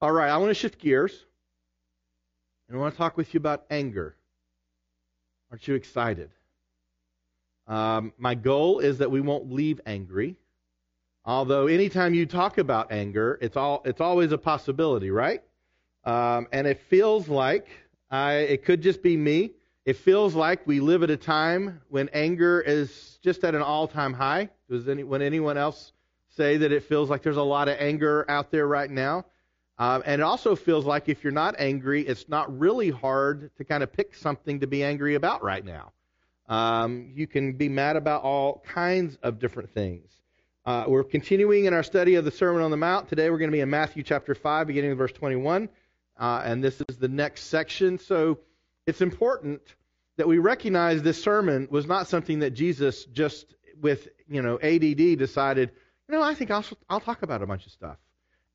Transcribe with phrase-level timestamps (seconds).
[0.00, 1.24] All right, I want to shift gears.
[2.68, 4.14] And I want to talk with you about anger.
[5.50, 6.30] Aren't you excited?
[7.66, 10.36] Um, my goal is that we won't leave angry.
[11.24, 15.42] Although anytime you talk about anger, it's all it's always a possibility, right?
[16.04, 17.68] Um, and it feels like
[18.10, 19.52] I, it could just be me.
[19.84, 24.12] It feels like we live at a time when anger is just at an all-time
[24.12, 24.48] high.
[24.70, 25.92] Does any, when anyone else
[26.28, 29.24] say that it feels like there's a lot of anger out there right now?
[29.78, 33.64] Um, and it also feels like if you're not angry, it's not really hard to
[33.64, 35.92] kind of pick something to be angry about right now.
[36.48, 40.10] Um, you can be mad about all kinds of different things.
[40.64, 43.08] Uh, we're continuing in our study of the Sermon on the Mount.
[43.08, 45.68] Today we're going to be in Matthew chapter 5, beginning with verse 21.
[46.18, 47.98] Uh, and this is the next section.
[47.98, 48.40] So
[48.86, 49.62] it's important
[50.16, 55.18] that we recognize this sermon was not something that Jesus just with, you know, ADD
[55.18, 55.70] decided,
[56.08, 57.96] you know, I think I'll, I'll talk about a bunch of stuff.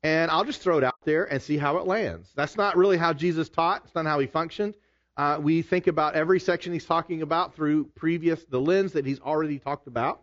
[0.04, 2.30] And I'll just throw it out there and see how it lands.
[2.36, 3.82] That's not really how Jesus taught.
[3.86, 4.74] It's not how he functioned.
[5.16, 9.20] Uh, we think about every section he's talking about through previous the lens that he's
[9.20, 10.22] already talked about,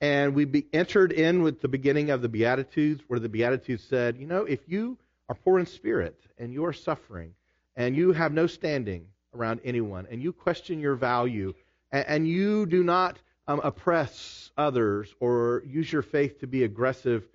[0.00, 4.16] and we be entered in with the beginning of the Beatitudes, where the Beatitudes said,
[4.16, 4.96] you know, if you
[5.28, 7.34] are poor in spirit and you are suffering
[7.74, 11.52] and you have no standing around anyone and you question your value
[11.90, 17.26] and, and you do not um, oppress others or use your faith to be aggressive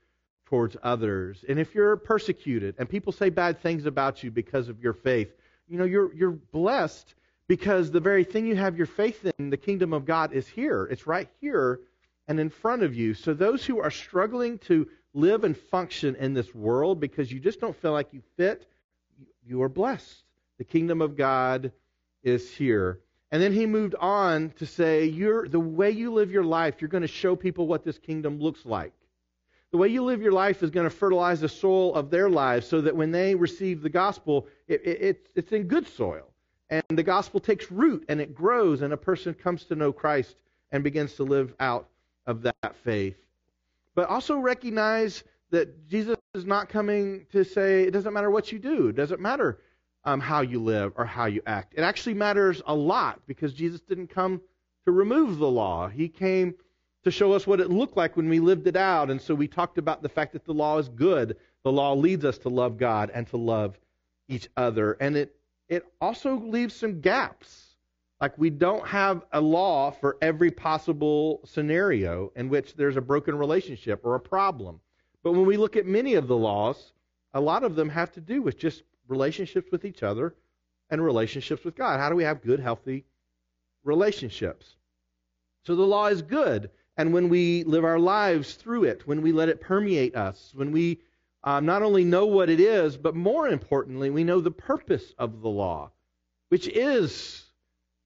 [0.52, 4.82] towards others, and if you're persecuted and people say bad things about you because of
[4.82, 5.34] your faith,
[5.70, 7.16] you know, you're, you're blessed
[7.48, 10.84] because the very thing you have your faith in, the kingdom of God, is here.
[10.92, 11.80] It's right here
[12.28, 13.14] and in front of you.
[13.14, 17.62] So those who are struggling to live and function in this world because you just
[17.62, 18.68] don't feel like you fit,
[19.46, 20.22] you are blessed.
[20.58, 21.72] The kingdom of God
[22.24, 23.00] is here.
[23.32, 26.90] And then he moved on to say, you're, the way you live your life, you're
[26.90, 28.92] going to show people what this kingdom looks like.
[29.72, 32.68] The way you live your life is going to fertilize the soil of their lives
[32.68, 36.28] so that when they receive the gospel, it, it, it's in good soil.
[36.70, 40.36] And the gospel takes root and it grows, and a person comes to know Christ
[40.72, 41.88] and begins to live out
[42.26, 43.18] of that faith.
[43.96, 48.60] But also recognize that Jesus is not coming to say it doesn't matter what you
[48.60, 49.60] do, it doesn't matter
[50.06, 51.74] um, how you live or how you act.
[51.76, 54.42] It actually matters a lot because Jesus didn't come
[54.86, 56.56] to remove the law, He came
[57.04, 59.10] to show us what it looked like when we lived it out.
[59.10, 61.38] And so we talked about the fact that the law is good.
[61.64, 63.80] The law leads us to love God and to love
[64.28, 64.94] each other.
[65.00, 65.36] And it,
[65.68, 67.76] it also leaves some gaps.
[68.20, 73.36] Like we don't have a law for every possible scenario in which there's a broken
[73.36, 74.80] relationship or a problem.
[75.24, 76.94] But when we look at many of the laws,
[77.34, 80.36] a lot of them have to do with just relationships with each other
[80.92, 82.00] and relationships with God.
[82.00, 83.06] How do we have good, healthy
[83.84, 84.76] relationships?
[85.64, 86.70] So the law is good.
[87.02, 90.72] And when we live our lives through it, when we let it permeate us, when
[90.72, 91.00] we
[91.44, 95.42] um, not only know what it is, but more importantly, we know the purpose of
[95.42, 95.90] the law,
[96.50, 97.44] which is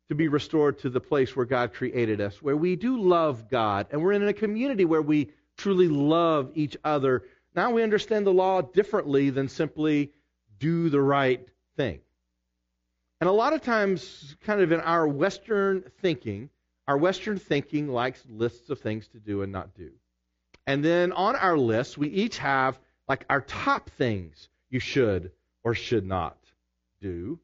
[0.08, 3.88] to be restored to the place where God created us, where we do love God,
[3.92, 7.24] and we're in a community where we truly love each other.
[7.54, 10.14] Now we understand the law differently than simply
[10.58, 11.46] do the right
[11.76, 12.00] thing.
[13.20, 16.50] And a lot of times, kind of in our Western thinking,
[16.88, 19.92] our Western thinking likes lists of things to do and not do.
[20.68, 25.32] And then on our list, we each have like our top things you should
[25.64, 26.38] or should not
[27.02, 27.40] do.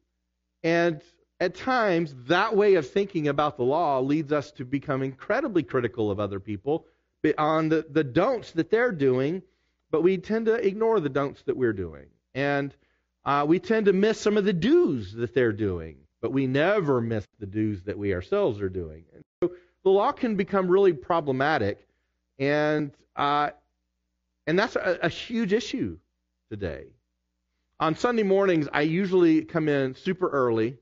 [0.62, 1.00] And
[1.40, 6.10] at times, that way of thinking about the law leads us to become incredibly critical
[6.10, 6.86] of other people
[7.38, 9.42] on the, the don'ts that they're doing,
[9.90, 12.06] but we tend to ignore the don'ts that we're doing.
[12.34, 12.74] And
[13.24, 17.00] uh, we tend to miss some of the do's that they're doing, but we never
[17.00, 19.04] miss the do's that we ourselves are doing.
[19.12, 19.50] And so
[19.82, 21.86] the law can become really problematic,
[22.38, 23.50] and uh,
[24.46, 25.98] and that's a, a huge issue
[26.48, 26.86] today.
[27.80, 30.78] On Sunday mornings, I usually come in super early,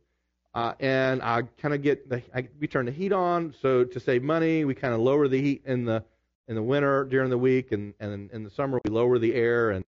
[0.55, 3.99] uh, and I kind of get the I, we turn the heat on so to
[3.99, 4.67] save money.
[4.67, 6.05] We kind of lower the heat in the
[6.47, 9.71] in the winter during the week, and and in the summer we lower the air,
[9.71, 9.83] and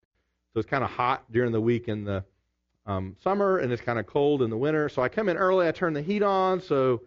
[0.53, 2.23] so it's kind of hot during the week in the
[2.89, 4.89] um, summer, and it's kind of cold in the winter.
[4.89, 5.67] So I come in early.
[5.67, 7.01] I turn the heat on so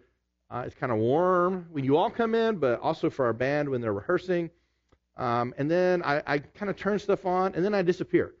[0.49, 3.67] uh, it's kind of warm when you all come in, but also for our band
[3.67, 4.49] when they're rehearsing.
[5.17, 8.33] Um, and then I, I kind of turn stuff on, and then I disappear.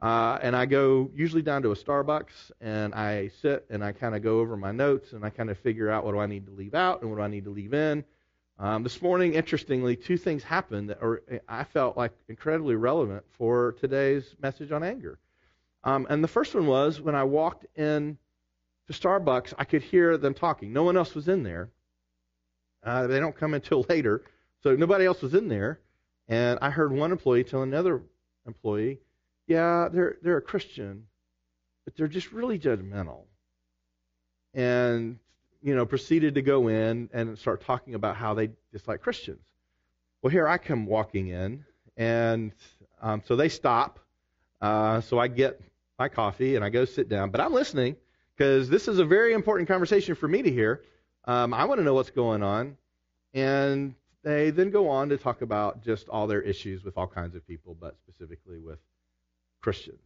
[0.00, 4.14] Uh, and I go usually down to a Starbucks, and I sit and I kind
[4.14, 6.46] of go over my notes, and I kind of figure out what do I need
[6.46, 8.04] to leave out and what do I need to leave in.
[8.58, 13.72] Um, this morning, interestingly, two things happened that are, I felt like incredibly relevant for
[13.80, 15.18] today's message on anger.
[15.86, 18.18] Um, and the first one was when I walked in
[18.88, 20.72] to Starbucks, I could hear them talking.
[20.72, 21.70] No one else was in there.
[22.82, 24.24] Uh, they don't come until later,
[24.64, 25.78] so nobody else was in there.
[26.28, 28.02] And I heard one employee tell another
[28.48, 28.98] employee,
[29.46, 31.06] yeah, they're they're a Christian,
[31.84, 33.22] but they're just really judgmental.
[34.52, 35.20] And
[35.62, 39.40] you know, proceeded to go in and start talking about how they dislike Christians.
[40.20, 41.64] Well, here I come walking in,
[41.96, 42.52] and
[43.00, 44.00] um, so they stop.
[44.60, 45.60] Uh, so I get
[45.98, 47.96] my coffee and I go sit down, but I'm listening
[48.36, 50.82] because this is a very important conversation for me to hear.
[51.24, 52.76] Um, I want to know what's going on.
[53.34, 57.34] And they then go on to talk about just all their issues with all kinds
[57.34, 58.78] of people, but specifically with
[59.60, 60.00] Christians.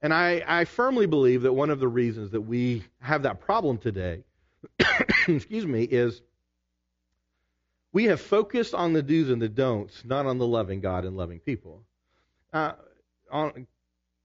[0.00, 3.78] And I, I firmly believe that one of the reasons that we have that problem
[3.78, 4.22] today,
[5.28, 6.22] excuse me, is
[7.92, 11.16] we have focused on the do's and the don'ts, not on the loving God and
[11.16, 11.82] loving people.
[12.52, 12.72] Uh,
[13.30, 13.66] on,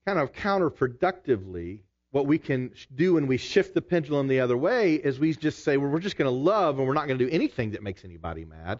[0.10, 1.80] kind of counterproductively,
[2.12, 5.64] what we can do when we shift the pendulum the other way is we just
[5.64, 7.84] say, well, we're just going to love and we're not going to do anything that
[7.84, 8.80] makes anybody mad.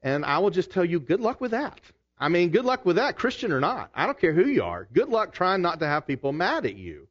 [0.00, 1.78] And I will just tell you, good luck with that.
[2.18, 3.90] I mean, good luck with that, Christian or not.
[3.94, 4.88] I don't care who you are.
[4.90, 7.06] Good luck trying not to have people mad at you.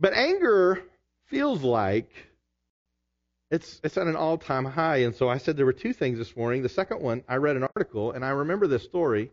[0.00, 0.82] But anger
[1.26, 2.10] feels like
[3.50, 4.98] it's it's at an all-time high.
[4.98, 6.62] And so I said there were two things this morning.
[6.62, 9.30] The second one, I read an article and I remember this story.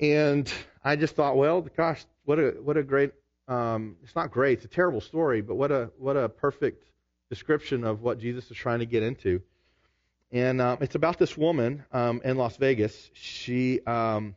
[0.00, 0.52] And
[0.82, 3.12] I just thought, well, gosh, what a what a great
[3.48, 6.84] um, it's not great, it's a terrible story, but what a what a perfect
[7.28, 9.42] description of what Jesus is trying to get into.
[10.32, 13.10] And uh, it's about this woman um, in Las Vegas.
[13.12, 14.34] She um,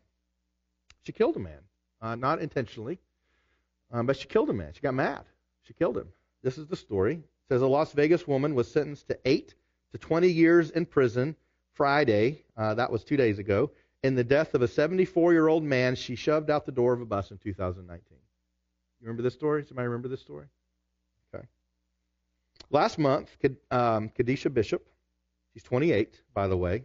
[1.03, 1.59] she killed a man,
[2.01, 2.99] uh, not intentionally,
[3.91, 4.73] um, but she killed a man.
[4.73, 5.23] She got mad.
[5.63, 6.09] She killed him.
[6.43, 7.15] This is the story.
[7.15, 9.55] It says a Las Vegas woman was sentenced to eight
[9.91, 11.35] to 20 years in prison
[11.73, 12.43] Friday.
[12.55, 13.71] Uh, that was two days ago.
[14.03, 17.01] In the death of a 74 year old man she shoved out the door of
[17.01, 18.03] a bus in 2019.
[18.99, 19.63] You remember this story?
[19.67, 20.45] Somebody remember this story?
[21.33, 21.45] Okay.
[22.69, 23.35] Last month,
[23.71, 24.87] um, Cadesha Bishop
[25.57, 26.83] She's 28, by the way.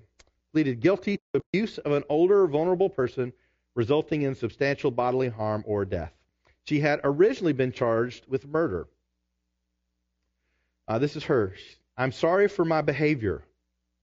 [0.50, 3.34] Pleaded guilty to abuse of an older, vulnerable person,
[3.74, 6.14] resulting in substantial bodily harm or death.
[6.64, 8.88] She had originally been charged with murder.
[10.88, 11.54] Uh, this is her.
[11.98, 13.42] I'm sorry for my behavior,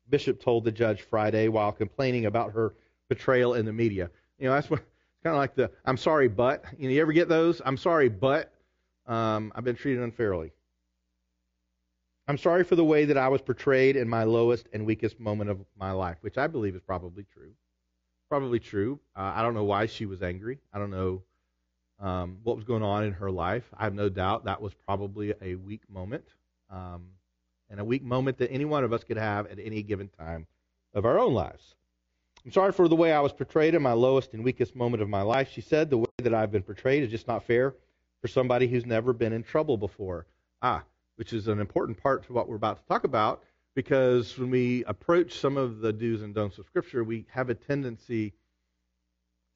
[0.08, 2.76] Bishop told the judge Friday while complaining about her
[3.10, 4.10] betrayal in the media.
[4.38, 4.80] You know, that's what
[5.24, 6.64] kind of like the I'm sorry, but.
[6.78, 7.62] You know, you ever get those?
[7.66, 8.54] I'm sorry, but
[9.06, 10.52] um, I've been treated unfairly.
[12.28, 15.50] I'm sorry for the way that I was portrayed in my lowest and weakest moment
[15.50, 17.52] of my life, which I believe is probably true.
[18.30, 19.00] Probably true.
[19.16, 20.60] Uh, I don't know why she was angry.
[20.72, 21.24] I don't know
[22.00, 23.64] um, what was going on in her life.
[23.76, 26.26] I have no doubt that was probably a weak moment,
[26.70, 27.08] um,
[27.72, 30.46] and a weak moment that any one of us could have at any given time
[30.94, 31.76] of our own lives.
[32.50, 35.08] I'm sorry for the way I was portrayed in my lowest and weakest moment of
[35.08, 35.52] my life.
[35.54, 37.76] She said the way that I've been portrayed is just not fair
[38.24, 40.26] for somebody who's never been in trouble before.
[40.60, 40.84] Ah,
[41.18, 43.44] which is an important part to what we're about to talk about,
[43.76, 47.54] because when we approach some of the do's and don'ts of Scripture, we have a
[47.54, 48.34] tendency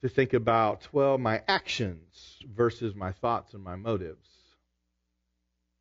[0.02, 4.28] to think about, well, my actions versus my thoughts and my motives.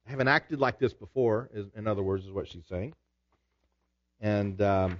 [0.07, 2.95] I haven't acted like this before, in other words, is what she's saying.
[4.19, 4.99] And um,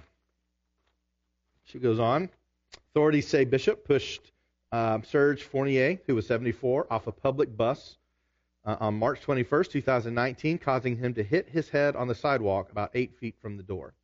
[1.64, 2.30] she goes on.
[2.90, 4.32] Authorities say Bishop pushed
[4.72, 7.96] um, Serge Fournier, who was 74, off a public bus
[8.64, 12.90] uh, on March 21st, 2019, causing him to hit his head on the sidewalk about
[12.94, 13.94] eight feet from the door.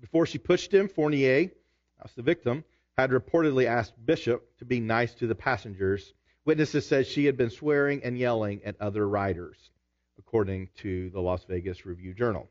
[0.00, 1.50] Before she pushed him, Fournier,
[1.98, 2.64] that's the victim,
[2.96, 6.12] had reportedly asked Bishop to be nice to the passengers.
[6.44, 9.70] Witnesses said she had been swearing and yelling at other riders,
[10.18, 12.48] according to the Las Vegas Review Journal.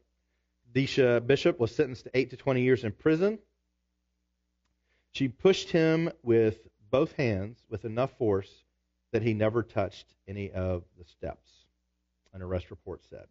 [0.73, 3.39] Desha Bishop was sentenced to 8 to 20 years in prison.
[5.17, 8.51] She pushed him with both hands with enough force
[9.11, 11.49] that he never touched any of the steps,
[12.33, 13.25] an arrest report said.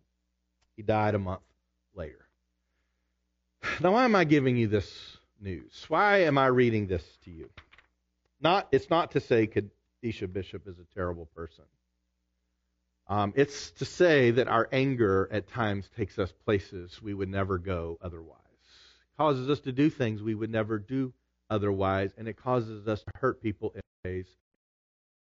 [0.74, 1.44] He died a month
[1.94, 2.26] later.
[3.80, 5.84] Now, why am I giving you this news?
[5.86, 7.50] Why am I reading this to you?
[8.40, 11.66] Not, it's not to say Cadesha Bishop is a terrible person.
[13.06, 17.58] Um, it's to say that our anger at times takes us places we would never
[17.58, 18.40] go otherwise.
[19.16, 21.12] Causes us to do things we would never do
[21.50, 24.26] otherwise, and it causes us to hurt people in ways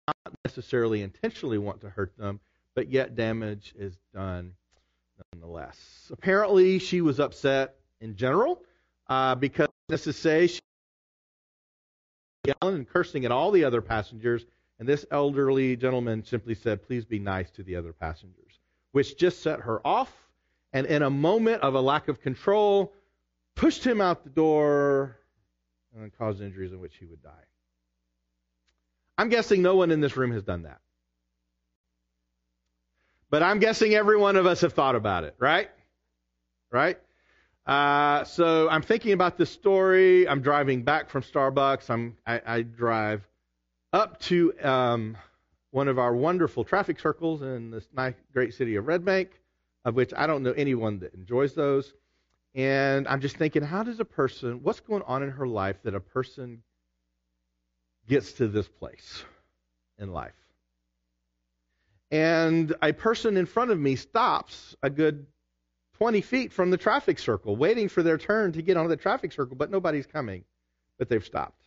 [0.07, 2.41] not necessarily intentionally want to hurt them,
[2.75, 4.53] but yet damage is done
[5.33, 6.11] nonetheless.
[6.13, 8.63] Apparently, she was upset in general
[9.09, 10.61] uh, because, to say, she
[12.47, 14.45] yelling and cursing at all the other passengers,
[14.79, 18.61] and this elderly gentleman simply said, Please be nice to the other passengers,
[18.93, 20.13] which just set her off,
[20.73, 22.93] and in a moment of a lack of control,
[23.57, 25.17] pushed him out the door
[26.03, 27.31] and caused injuries in which he would die.
[29.19, 30.81] I'm guessing no one in this room has done that.
[33.31, 35.71] But I'm guessing every one of us have thought about it, right?
[36.71, 36.99] Right?
[37.67, 40.29] Uh, so I'm thinking about this story.
[40.29, 41.91] I'm driving back from Starbucks.
[41.91, 43.27] I'm, I, I drive
[43.93, 45.17] up to um,
[45.71, 49.31] one of our wonderful traffic circles in this nice, great city of Red Bank,
[49.85, 51.93] of which I don't know anyone that enjoys those.
[52.57, 55.95] And I'm just thinking, how does a person, what's going on in her life that
[55.95, 56.63] a person
[58.09, 59.23] gets to this place
[59.99, 60.33] in life?
[62.11, 65.27] And a person in front of me stops a good
[65.99, 69.33] 20 feet from the traffic circle, waiting for their turn to get onto the traffic
[69.33, 70.45] circle, but nobody's coming.
[70.99, 71.61] But they've stopped.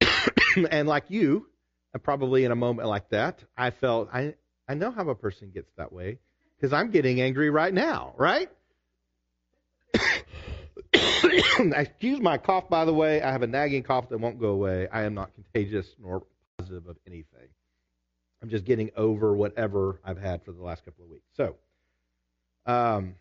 [0.70, 1.46] and like you,
[1.94, 4.34] and probably in a moment like that, I felt, I,
[4.68, 6.18] I know how a person gets that way
[6.56, 8.50] because I'm getting angry right now, right?
[11.58, 13.22] Excuse my cough, by the way.
[13.22, 14.88] I have a nagging cough that won't go away.
[14.92, 16.24] I am not contagious nor
[16.58, 17.48] positive of anything.
[18.42, 21.26] I'm just getting over whatever I've had for the last couple of weeks.
[21.36, 21.56] So,
[22.66, 23.16] um,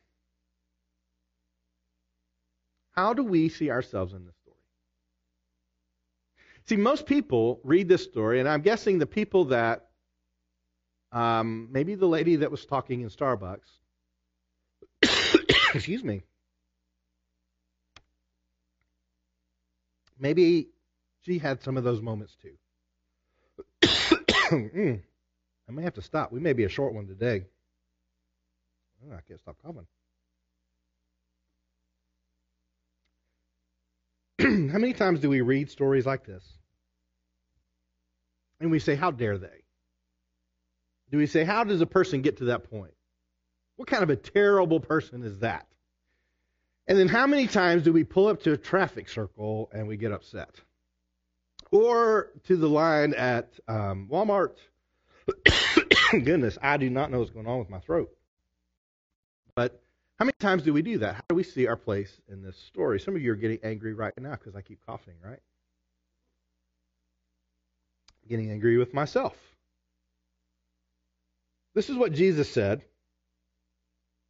[2.92, 4.58] how do we see ourselves in this story?
[6.66, 9.88] See, most people read this story, and I'm guessing the people that,
[11.12, 13.80] um, maybe the lady that was talking in Starbucks,
[15.74, 16.24] excuse me,
[20.20, 20.70] maybe
[21.22, 22.54] she had some of those moments too.
[24.52, 25.02] mm.
[25.68, 26.32] I may have to stop.
[26.32, 27.46] We may be a short one today.
[29.06, 29.88] Oh, I can't stop coughing.
[34.72, 36.44] How many times do we read stories like this?
[38.60, 39.64] And we say, How dare they?
[41.12, 42.94] Do we say, How does a person get to that point?
[43.76, 45.68] What kind of a terrible person is that?
[46.88, 49.98] And then how many times do we pull up to a traffic circle and we
[49.98, 50.62] get upset?
[51.70, 54.56] Or to the line at um, Walmart
[56.12, 58.10] Goodness, I do not know what's going on with my throat.
[59.56, 59.82] But
[60.20, 61.16] how many times do we do that?
[61.16, 63.00] How do we see our place in this story?
[63.00, 65.40] Some of you are getting angry right now because I keep coughing, right?
[68.28, 69.36] Getting angry with myself.
[71.74, 72.84] This is what Jesus said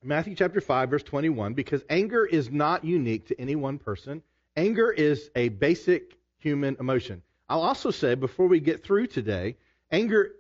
[0.04, 4.22] Matthew chapter 5, verse 21, because anger is not unique to any one person.
[4.56, 7.24] Anger is a basic human emotion.
[7.50, 9.58] I'll also say, before we get through today,
[9.92, 10.34] anger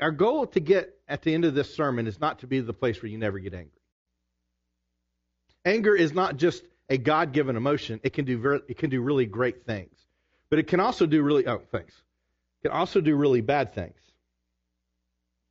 [0.00, 2.72] our goal to get at the end of this sermon is not to be the
[2.72, 3.70] place where you never get angry.
[5.64, 8.00] Anger is not just a God-given emotion.
[8.02, 9.94] It can do very, it can do really great things,
[10.50, 11.94] but it can also do really oh thanks.
[11.94, 13.98] It can also do really bad things.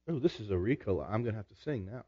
[0.09, 1.05] Oh, this is a Ricola.
[1.09, 2.03] I'm going to have to sing now.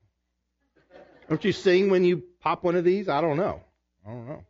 [1.27, 3.09] Don't you sing when you pop one of these?
[3.09, 3.61] I don't know.
[4.05, 4.43] I don't know.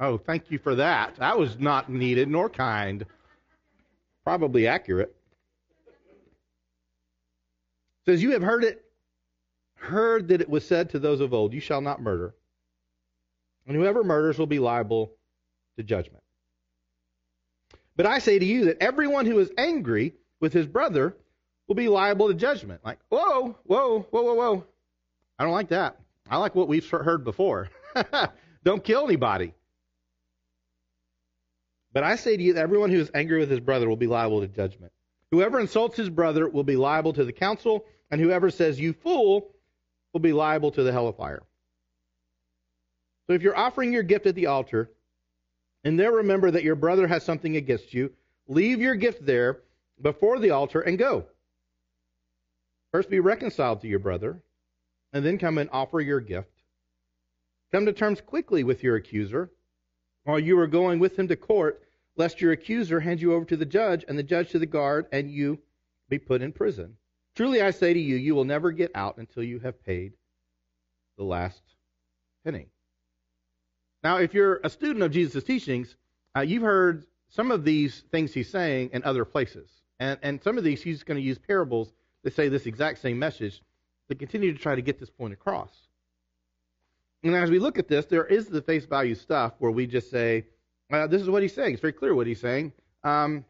[0.00, 1.16] Oh, thank you for that.
[1.16, 3.04] That was not needed nor kind.
[4.24, 5.14] Probably accurate.
[8.00, 8.84] It says, You have heard it,
[9.74, 12.34] heard that it was said to those of old, You shall not murder.
[13.66, 15.12] And whoever murders will be liable
[15.76, 16.22] to judgment.
[17.96, 21.16] But I say to you that everyone who is angry with his brother
[21.72, 22.82] will be liable to judgment.
[22.84, 24.64] Like, whoa, whoa, whoa, whoa, whoa.
[25.38, 25.96] I don't like that.
[26.28, 27.70] I like what we've heard before.
[28.64, 29.54] don't kill anybody.
[31.94, 34.06] But I say to you that everyone who is angry with his brother will be
[34.06, 34.92] liable to judgment.
[35.30, 39.54] Whoever insults his brother will be liable to the council, and whoever says, You fool,
[40.12, 41.42] will be liable to the hell of fire.
[43.26, 44.90] So if you're offering your gift at the altar,
[45.84, 48.12] and there remember that your brother has something against you,
[48.46, 49.60] leave your gift there
[50.02, 51.24] before the altar and go.
[52.92, 54.42] First be reconciled to your brother,
[55.12, 56.52] and then come and offer your gift.
[57.72, 59.50] Come to terms quickly with your accuser
[60.24, 61.82] while you are going with him to court,
[62.16, 65.06] lest your accuser hand you over to the judge, and the judge to the guard,
[65.10, 65.58] and you
[66.10, 66.96] be put in prison.
[67.34, 70.12] Truly I say to you, you will never get out until you have paid
[71.16, 71.62] the last
[72.44, 72.68] penny.
[74.04, 75.96] Now, if you're a student of Jesus' teachings,
[76.36, 79.70] uh, you've heard some of these things he's saying in other places.
[79.98, 83.18] And, and some of these he's going to use parables that say this exact same
[83.18, 83.62] message
[84.08, 85.70] to continue to try to get this point across.
[87.22, 90.10] And as we look at this, there is the face value stuff where we just
[90.10, 90.46] say,
[90.92, 91.72] uh, this is what he's saying.
[91.72, 92.72] It's very clear what he's saying.
[93.04, 93.44] Um,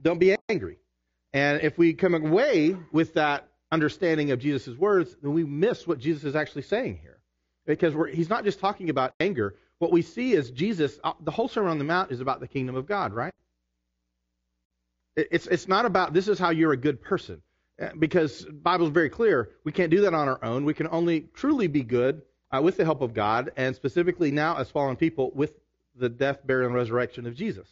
[0.00, 0.78] don't be angry.
[1.32, 5.98] And if we come away with that understanding of Jesus' words, then we miss what
[5.98, 7.18] Jesus is actually saying here.
[7.66, 9.56] Because he's not just talking about anger.
[9.78, 12.48] What we see is Jesus, uh, the whole Sermon on the Mount is about the
[12.48, 13.34] kingdom of God, right?
[15.16, 17.42] It's, it's not about this is how you're a good person.
[17.80, 19.50] Uh, because the Bible is very clear.
[19.62, 20.64] We can't do that on our own.
[20.64, 24.56] We can only truly be good uh, with the help of God, and specifically now
[24.56, 25.52] as fallen people with
[25.94, 27.68] the death, burial, and resurrection of Jesus.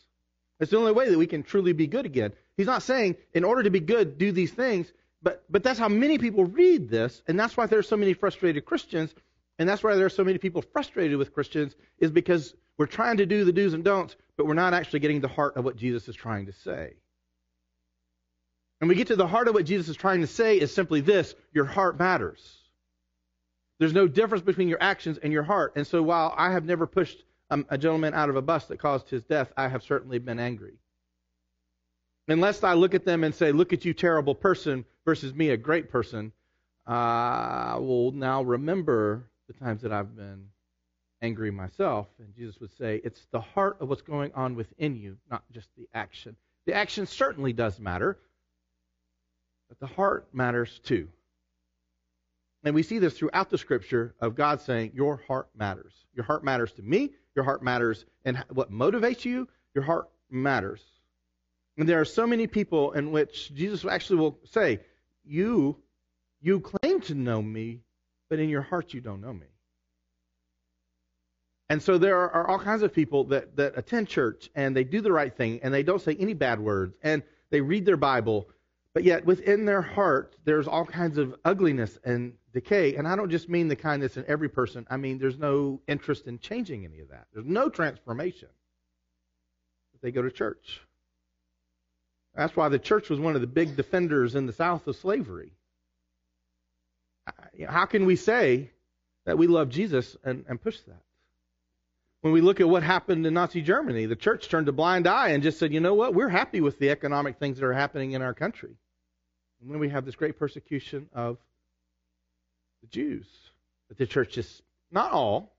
[0.60, 2.32] It's the only way that we can truly be good again.
[2.56, 5.88] He's not saying, in order to be good, do these things, but, but that's how
[5.88, 9.14] many people read this, and that's why there's so many frustrated Christians,
[9.58, 13.18] and that's why there are so many people frustrated with Christians, is because We're trying
[13.18, 15.76] to do the do's and don'ts, but we're not actually getting the heart of what
[15.76, 16.94] Jesus is trying to say.
[18.80, 21.00] And we get to the heart of what Jesus is trying to say is simply
[21.00, 22.58] this your heart matters.
[23.78, 25.74] There's no difference between your actions and your heart.
[25.76, 28.78] And so while I have never pushed um, a gentleman out of a bus that
[28.78, 30.74] caused his death, I have certainly been angry.
[32.28, 35.56] Unless I look at them and say, Look at you, terrible person, versus me, a
[35.56, 36.32] great person,
[36.86, 40.48] I will now remember the times that I've been
[41.22, 42.08] angry myself.
[42.18, 45.68] And Jesus would say, It's the heart of what's going on within you, not just
[45.76, 46.36] the action.
[46.66, 48.18] The action certainly does matter,
[49.68, 51.08] but the heart matters too.
[52.64, 55.92] And we see this throughout the scripture of God saying, Your heart matters.
[56.14, 57.12] Your heart matters to me.
[57.34, 59.48] Your heart matters and what motivates you.
[59.74, 60.82] Your heart matters.
[61.76, 64.80] And there are so many people in which Jesus actually will say,
[65.24, 65.76] You
[66.40, 67.80] you claim to know me,
[68.28, 69.46] but in your heart you don't know me.
[71.68, 75.00] And so there are all kinds of people that, that attend church and they do
[75.00, 78.48] the right thing and they don't say any bad words and they read their Bible,
[78.96, 82.96] but yet within their heart there's all kinds of ugliness and decay.
[82.96, 86.26] And I don't just mean the kindness in every person, I mean there's no interest
[86.26, 87.26] in changing any of that.
[87.34, 88.48] There's no transformation.
[89.94, 90.80] If they go to church.
[92.34, 95.52] That's why the church was one of the big defenders in the South of slavery.
[97.68, 98.70] How can we say
[99.26, 101.02] that we love Jesus and, and push that?
[102.22, 105.32] When we look at what happened in Nazi Germany, the church turned a blind eye
[105.32, 108.12] and just said, you know what, we're happy with the economic things that are happening
[108.12, 108.74] in our country.
[109.60, 111.38] And then we have this great persecution of
[112.82, 113.26] the Jews.
[113.88, 115.54] That the church just, not all,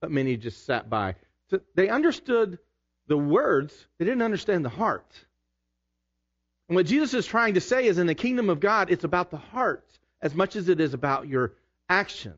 [0.00, 1.14] but many just sat by.
[1.50, 2.58] So they understood
[3.08, 5.10] the words, they didn't understand the heart.
[6.68, 9.30] And what Jesus is trying to say is in the kingdom of God, it's about
[9.30, 9.86] the heart
[10.20, 11.52] as much as it is about your
[11.88, 12.36] actions.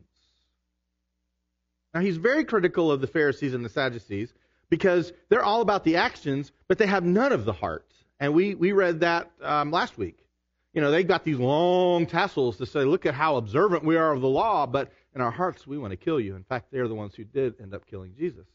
[1.93, 4.33] Now, he's very critical of the Pharisees and the Sadducees
[4.69, 7.89] because they're all about the actions, but they have none of the heart.
[8.19, 10.24] And we, we read that um, last week.
[10.75, 14.11] You know, they've got these long tassels to say, look at how observant we are
[14.11, 16.35] of the law, but in our hearts, we want to kill you.
[16.35, 18.45] In fact, they're the ones who did end up killing Jesus.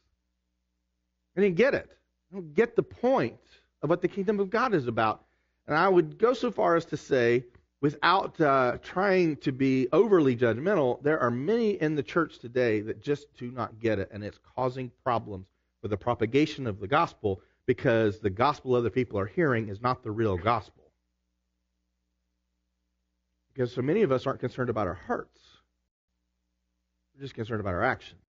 [1.35, 1.89] They didn't get it.
[2.31, 3.41] They don't get the point
[3.81, 5.25] of what the kingdom of God is about.
[5.67, 7.45] And I would go so far as to say
[7.81, 13.01] without uh, trying to be overly judgmental, there are many in the church today that
[13.01, 15.47] just do not get it, and it's causing problems
[15.81, 20.03] with the propagation of the gospel because the gospel other people are hearing is not
[20.03, 20.80] the real gospel.
[23.61, 25.39] Because so many of us aren't concerned about our hearts,
[27.15, 28.23] we're just concerned about our actions.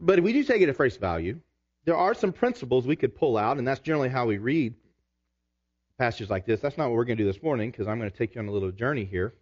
[0.00, 1.40] But if we do take it at face value,
[1.84, 4.72] there are some principles we could pull out, and that's generally how we read
[5.98, 6.60] passages like this.
[6.60, 8.40] That's not what we're going to do this morning because I'm going to take you
[8.40, 9.34] on a little journey here.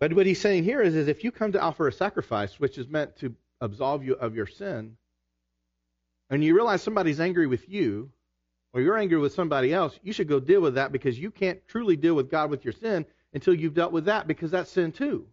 [0.00, 2.78] But what he's saying here is, is if you come to offer a sacrifice, which
[2.78, 4.96] is meant to absolve you of your sin,
[6.28, 8.10] and you realize somebody's angry with you,
[8.72, 11.66] or you're angry with somebody else, you should go deal with that because you can't
[11.66, 14.92] truly deal with God with your sin until you've dealt with that because that's sin
[14.92, 15.26] too.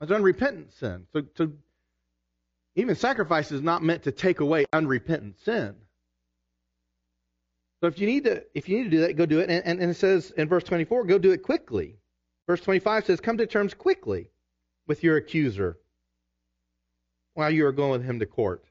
[0.00, 1.06] That's unrepentant sin.
[1.36, 1.52] So,
[2.74, 5.74] even sacrifice is not meant to take away unrepentant sin.
[7.80, 9.50] So if you need to, if you need to do that, go do it.
[9.50, 11.96] And, and, and, it says in verse 24, go do it quickly.
[12.46, 14.30] Verse 25 says, come to terms quickly
[14.86, 15.78] with your accuser
[17.34, 18.64] while you are going with him to court.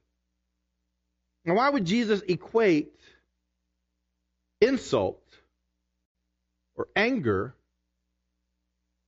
[1.43, 2.99] Now, why would Jesus equate
[4.61, 5.23] insult
[6.75, 7.55] or anger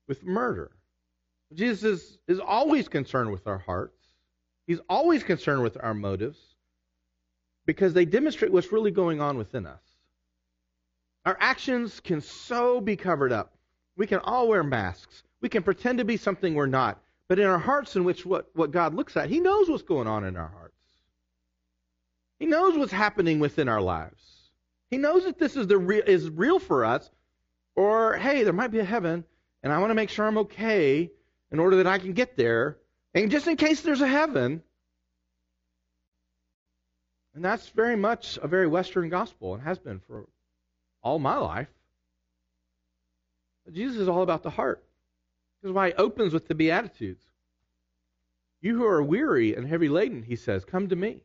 [0.07, 0.71] with murder?
[1.53, 3.93] Jesus is, is always concerned with our hearts.
[4.65, 6.39] He's always concerned with our motives
[7.65, 9.81] because they demonstrate what's really going on within us.
[11.25, 13.53] Our actions can so be covered up.
[13.97, 15.23] We can all wear masks.
[15.41, 17.01] We can pretend to be something we're not.
[17.27, 20.07] But in our hearts, in which what, what God looks at, He knows what's going
[20.07, 20.73] on in our hearts.
[22.39, 24.37] He knows what's happening within our lives.
[24.89, 27.10] He knows that this is the re- is real for us,
[27.76, 29.26] or hey, there might be a heaven,
[29.63, 31.12] and I want to make sure I'm okay
[31.52, 32.78] in order that I can get there.
[33.13, 34.62] And just in case there's a heaven,
[37.34, 40.28] and that's very much a very Western gospel and has been for
[41.02, 41.67] all my life.
[43.65, 44.84] But Jesus is all about the heart.
[45.62, 47.23] This is why he opens with the Beatitudes.
[48.62, 51.19] You who are weary and heavy laden, he says, come to me.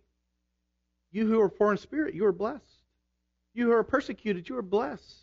[1.13, 2.82] You who are poor in spirit, you are blessed.
[3.55, 5.17] You who are persecuted, you are blessed.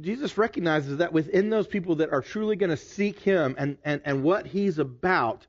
[0.00, 4.00] Jesus recognizes that within those people that are truly going to seek him and, and,
[4.04, 5.46] and what he's about,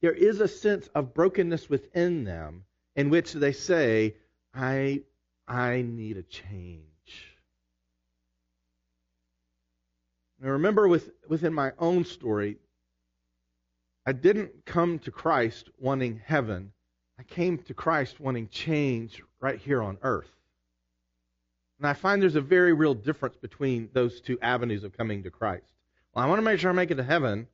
[0.00, 2.64] there is a sense of brokenness within them
[2.96, 4.16] in which they say,
[4.52, 5.02] I
[5.48, 6.82] I need a change.
[10.40, 12.58] Now remember with, within my own story,
[14.04, 16.72] I didn't come to Christ wanting heaven.
[17.18, 20.30] I came to Christ wanting change right here on earth.
[21.78, 25.30] And I find there's a very real difference between those two avenues of coming to
[25.30, 25.72] Christ.
[26.14, 27.48] Well, I want to make sure I make it to heaven,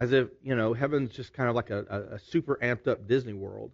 [0.00, 3.34] as if, you know, heaven's just kind of like a, a, super amped up Disney
[3.34, 3.72] world.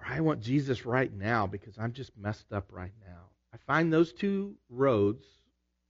[0.00, 3.20] Or I want Jesus right now because I'm just messed up right now.
[3.52, 5.26] I find those two roads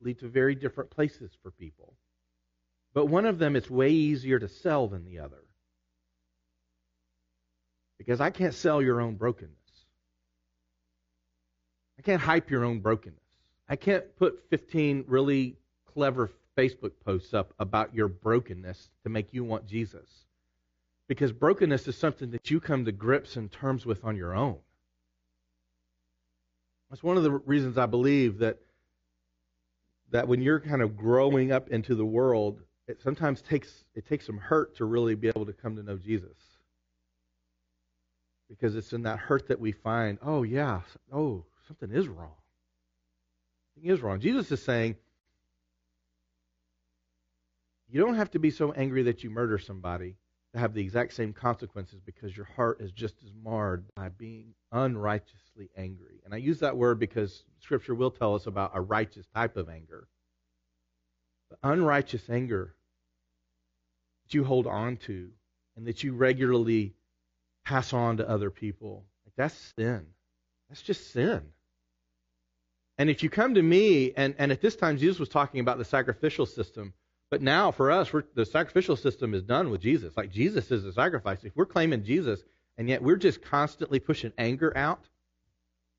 [0.00, 1.94] lead to very different places for people.
[2.92, 5.43] But one of them is way easier to sell than the other.
[7.98, 9.54] Because I can't sell your own brokenness.
[11.98, 13.20] I can't hype your own brokenness.
[13.68, 15.56] I can't put 15 really
[15.94, 20.08] clever Facebook posts up about your brokenness to make you want Jesus.
[21.08, 24.56] Because brokenness is something that you come to grips and terms with on your own.
[26.90, 28.58] That's one of the reasons I believe that
[30.10, 34.26] that when you're kind of growing up into the world, it sometimes takes it takes
[34.26, 36.36] some hurt to really be able to come to know Jesus.
[38.58, 42.34] Because it's in that hurt that we find, oh yeah, oh, something is wrong.
[43.74, 44.20] Something is wrong.
[44.20, 44.94] Jesus is saying,
[47.88, 50.16] you don't have to be so angry that you murder somebody
[50.52, 54.54] to have the exact same consequences because your heart is just as marred by being
[54.70, 56.20] unrighteously angry.
[56.24, 59.68] And I use that word because Scripture will tell us about a righteous type of
[59.68, 60.06] anger.
[61.50, 62.76] But unrighteous anger
[64.24, 65.30] that you hold on to
[65.76, 66.94] and that you regularly
[67.64, 70.06] pass on to other people, like that's sin.
[70.68, 71.42] That's just sin.
[72.98, 75.78] And if you come to me, and, and at this time Jesus was talking about
[75.78, 76.92] the sacrificial system,
[77.30, 80.16] but now for us, the sacrificial system is done with Jesus.
[80.16, 81.42] Like Jesus is the sacrifice.
[81.42, 82.40] If we're claiming Jesus,
[82.76, 85.00] and yet we're just constantly pushing anger out,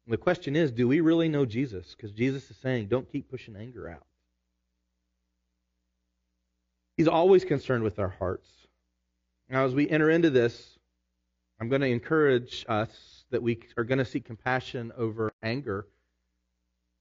[0.08, 1.96] the question is, do we really know Jesus?
[1.96, 4.06] Because Jesus is saying, don't keep pushing anger out.
[6.96, 8.48] He's always concerned with our hearts.
[9.50, 10.75] Now, as we enter into this,
[11.60, 15.88] I'm going to encourage us that we are going to seek compassion over anger.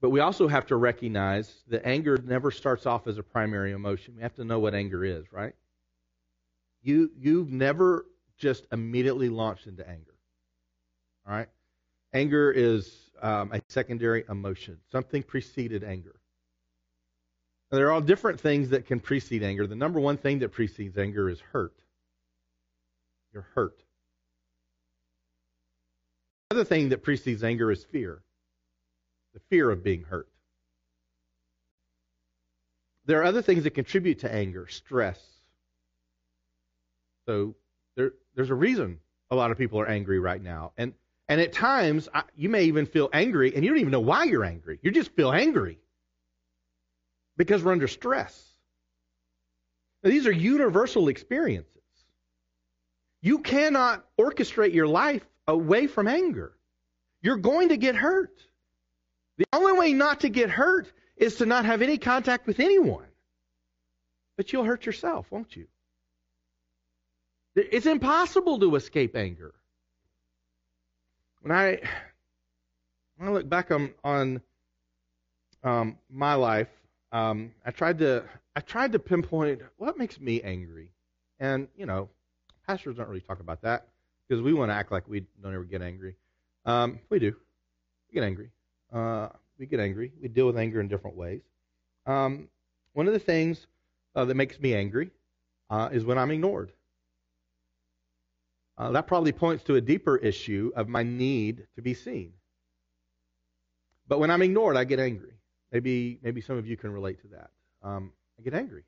[0.01, 4.15] But we also have to recognize that anger never starts off as a primary emotion.
[4.17, 5.55] We have to know what anger is, right?
[6.83, 10.15] You you've never just immediately launched into anger.
[11.27, 11.49] All right?
[12.13, 14.79] Anger is um, a secondary emotion.
[14.93, 16.15] Something preceded anger.
[17.71, 19.67] Now, there are all different things that can precede anger.
[19.67, 21.75] The number one thing that precedes anger is hurt.
[23.33, 23.84] You're hurt.
[26.55, 28.23] The other thing that precedes anger is fear
[29.33, 30.29] the fear of being hurt.
[33.07, 35.19] There are other things that contribute to anger stress.
[37.27, 37.57] So
[37.97, 39.01] there, there's a reason
[39.33, 40.71] a lot of people are angry right now.
[40.79, 40.95] And,
[41.27, 44.23] and at times, I, you may even feel angry, and you don't even know why
[44.23, 44.79] you're angry.
[44.81, 45.81] You just feel angry
[47.37, 48.41] because we're under stress.
[50.05, 51.83] Now, these are universal experiences.
[53.23, 56.53] You cannot orchestrate your life away from anger.
[57.23, 58.39] You're going to get hurt.
[59.39, 63.07] The only way not to get hurt is to not have any contact with anyone.
[64.37, 65.67] But you'll hurt yourself, won't you?
[67.57, 69.55] It's impossible to escape anger.
[71.41, 71.81] When I
[73.17, 74.41] when I look back on on
[75.63, 76.69] um, my life,
[77.13, 78.25] um, I tried to
[78.57, 80.91] I tried to pinpoint what makes me angry,
[81.39, 82.09] and you know,
[82.67, 83.87] pastors don't really talk about that
[84.29, 86.17] because we want to act like we don't ever get angry.
[86.65, 87.35] Um, we do.
[88.09, 88.51] We get angry.
[88.93, 90.13] Uh, we get angry.
[90.21, 91.43] We deal with anger in different ways.
[92.07, 92.49] Um,
[92.93, 93.67] one of the things
[94.15, 95.11] uh, that makes me angry
[95.71, 96.73] uh, is when I'm ignored.
[98.77, 102.33] Uh, that probably points to a deeper issue of my need to be seen.
[104.09, 105.33] But when I'm ignored, I get angry.
[105.73, 107.51] Maybe maybe some of you can relate to that.
[107.83, 108.85] Um, I get angry.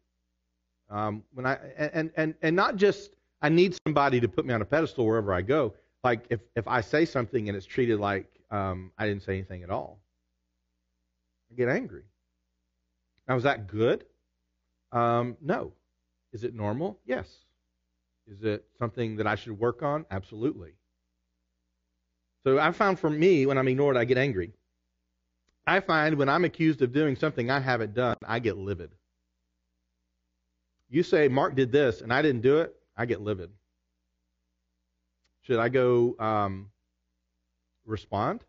[0.91, 3.11] Um, when I and and and not just
[3.43, 5.75] I need somebody to put me on a pedestal wherever I go.
[6.03, 9.63] Like if if I say something and it's treated like um, I didn't say anything
[9.63, 10.01] at all,
[11.51, 12.05] I get angry.
[13.29, 14.05] Now is that good?
[14.93, 15.73] Um, no.
[16.33, 16.99] Is it normal?
[17.07, 17.29] Yes.
[18.27, 20.05] Is it something that I should work on?
[20.11, 20.73] Absolutely.
[22.45, 24.53] So I found for me, when I'm ignored, I get angry.
[25.67, 28.93] I find when I'm accused of doing something I haven't done, I get livid.
[30.89, 33.51] You say, Mark did this, and I didn't do it, I get livid.
[35.43, 36.71] Should I go um,
[37.85, 38.43] respond?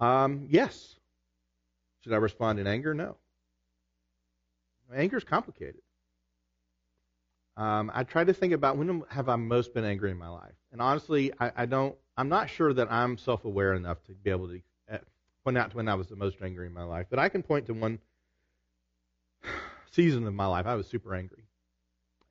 [0.00, 0.94] Um, yes.
[2.02, 2.94] Should I respond in anger?
[2.94, 3.16] No.
[4.94, 5.82] Anger is complicated.
[7.56, 10.54] Um, I try to think about when have I most been angry in my life,
[10.70, 11.96] and honestly, I, I don't.
[12.16, 14.60] I'm not sure that I'm self-aware enough to be able to
[14.92, 14.98] uh,
[15.44, 17.06] point out when I was the most angry in my life.
[17.10, 17.98] But I can point to one
[19.90, 21.47] season of my life I was super angry,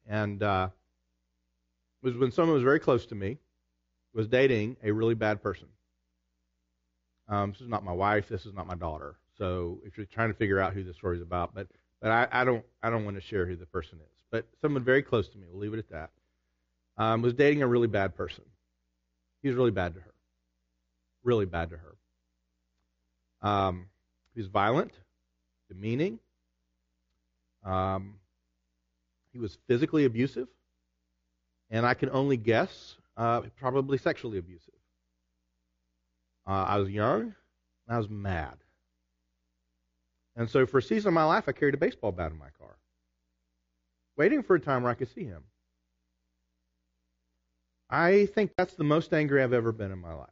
[0.08, 0.70] and uh,
[2.02, 3.38] was when someone was very close to me
[4.14, 5.68] was dating a really bad person.
[7.30, 8.28] Um, this is not my wife.
[8.28, 9.16] This is not my daughter.
[9.38, 11.68] So if you're trying to figure out who this story is about, but
[12.02, 14.24] but I, I don't I don't want to share who the person is.
[14.32, 16.10] But someone very close to me, we'll leave it at that,
[16.98, 18.44] um, was dating a really bad person.
[19.42, 20.14] He was really bad to her,
[21.24, 21.96] really bad to her.
[23.48, 23.88] Um,
[24.34, 24.92] he was violent,
[25.70, 26.20] demeaning.
[27.64, 28.16] Um,
[29.38, 30.48] he was physically abusive,
[31.70, 34.74] and I can only guess, uh, probably sexually abusive.
[36.48, 38.56] Uh, I was young, and I was mad.
[40.36, 42.50] And so for a season of my life, I carried a baseball bat in my
[42.58, 42.78] car,
[44.18, 45.44] waiting for a time where I could see him.
[47.92, 50.30] I think that's the most angry I've ever been in my life.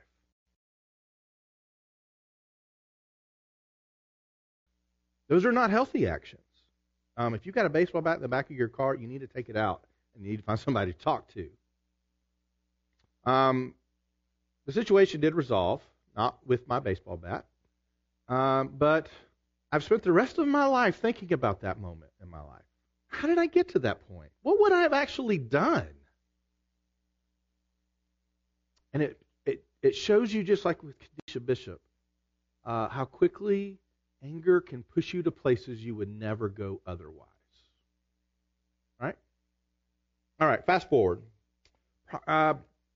[5.29, 6.44] Those are not healthy actions.
[7.17, 9.21] Um, if you've got a baseball bat in the back of your car, you need
[9.21, 11.49] to take it out and you need to find somebody to talk to.
[13.25, 13.73] Um,
[14.65, 15.81] the situation did resolve,
[16.15, 17.45] not with my baseball bat,
[18.27, 19.09] um, but
[19.71, 22.63] I've spent the rest of my life thinking about that moment in my life.
[23.07, 24.31] How did I get to that point?
[24.41, 25.87] What would I have actually done?
[28.93, 31.81] And it, it, it shows you, just like with Cadesha Bishop,
[32.65, 33.79] uh, how quickly
[34.25, 37.27] anger can push you to places you would never go otherwise.
[38.99, 39.15] Right?
[40.39, 41.21] All right, fast forward.
[42.27, 42.55] Uh,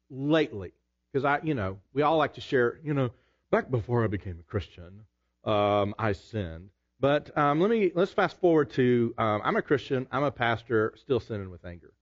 [0.10, 0.72] lately,
[1.12, 3.10] because I, you know, we all like to share, you know,
[3.52, 5.02] back before I became a Christian,
[5.44, 6.70] um, I sinned.
[7.00, 10.94] But um, let me let's fast forward to um, I'm a Christian, I'm a pastor,
[10.98, 11.94] still sinning with anger.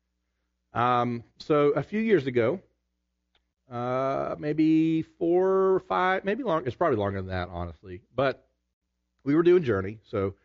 [0.74, 2.60] Um, so a few years ago,
[3.72, 6.66] uh, maybe four or five, maybe long.
[6.66, 8.02] It's probably longer than that, honestly.
[8.16, 8.47] But
[9.28, 10.36] we were doing Journey, so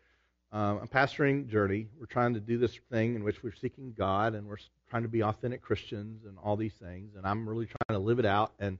[0.51, 1.87] um, I'm pastoring Journey.
[1.97, 4.57] We're trying to do this thing in which we're seeking God and we're
[4.89, 7.15] trying to be authentic Christians and all these things.
[7.15, 8.51] And I'm really trying to live it out.
[8.59, 8.77] And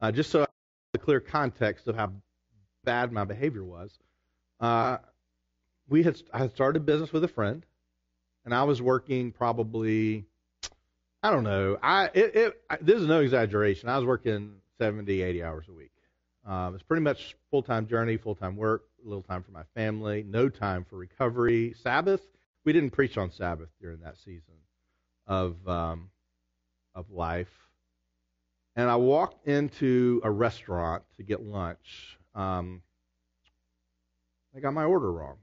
[0.00, 0.46] uh, just so I
[0.94, 2.12] the clear context of how
[2.84, 3.98] bad my behavior was,
[4.58, 4.96] uh,
[5.88, 7.64] we had I had started a business with a friend,
[8.46, 10.24] and I was working probably
[11.22, 11.76] I don't know.
[11.82, 13.90] I it, it this is no exaggeration.
[13.90, 15.92] I was working 70, 80 hours a week.
[16.44, 19.64] Um, it's pretty much full time journey, full time work, a little time for my
[19.74, 21.74] family, no time for recovery.
[21.82, 22.20] Sabbath,
[22.64, 24.54] we didn't preach on Sabbath during that season
[25.26, 26.10] of um,
[26.94, 27.52] of life.
[28.76, 32.18] And I walked into a restaurant to get lunch.
[32.34, 32.82] Um,
[34.56, 35.36] I got my order wrong.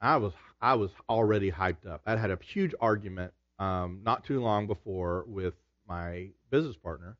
[0.00, 2.02] I was I was already hyped up.
[2.06, 5.54] I had a huge argument um, not too long before with
[5.88, 7.16] my business partner,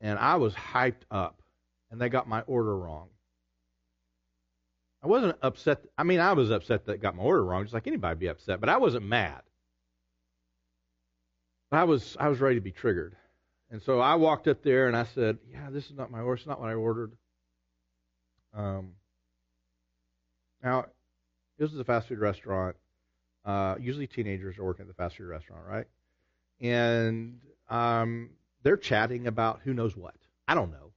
[0.00, 1.42] and I was hyped up,
[1.90, 3.08] and they got my order wrong.
[5.02, 5.82] I wasn't upset.
[5.96, 8.60] I mean, I was upset that got my order wrong, just like anybody be upset,
[8.60, 9.42] but I wasn't mad.
[11.72, 13.16] I was I was ready to be triggered.
[13.70, 16.36] And so I walked up there and I said, "Yeah, this is not my order.
[16.36, 17.12] It's not what I ordered."
[18.52, 18.94] Um,
[20.62, 20.86] now,
[21.58, 22.76] this is a fast food restaurant.
[23.44, 25.86] Uh, usually, teenagers are working at the fast food restaurant, right?
[26.60, 28.30] And um,
[28.62, 30.16] they're chatting about who knows what.
[30.48, 30.90] I don't know.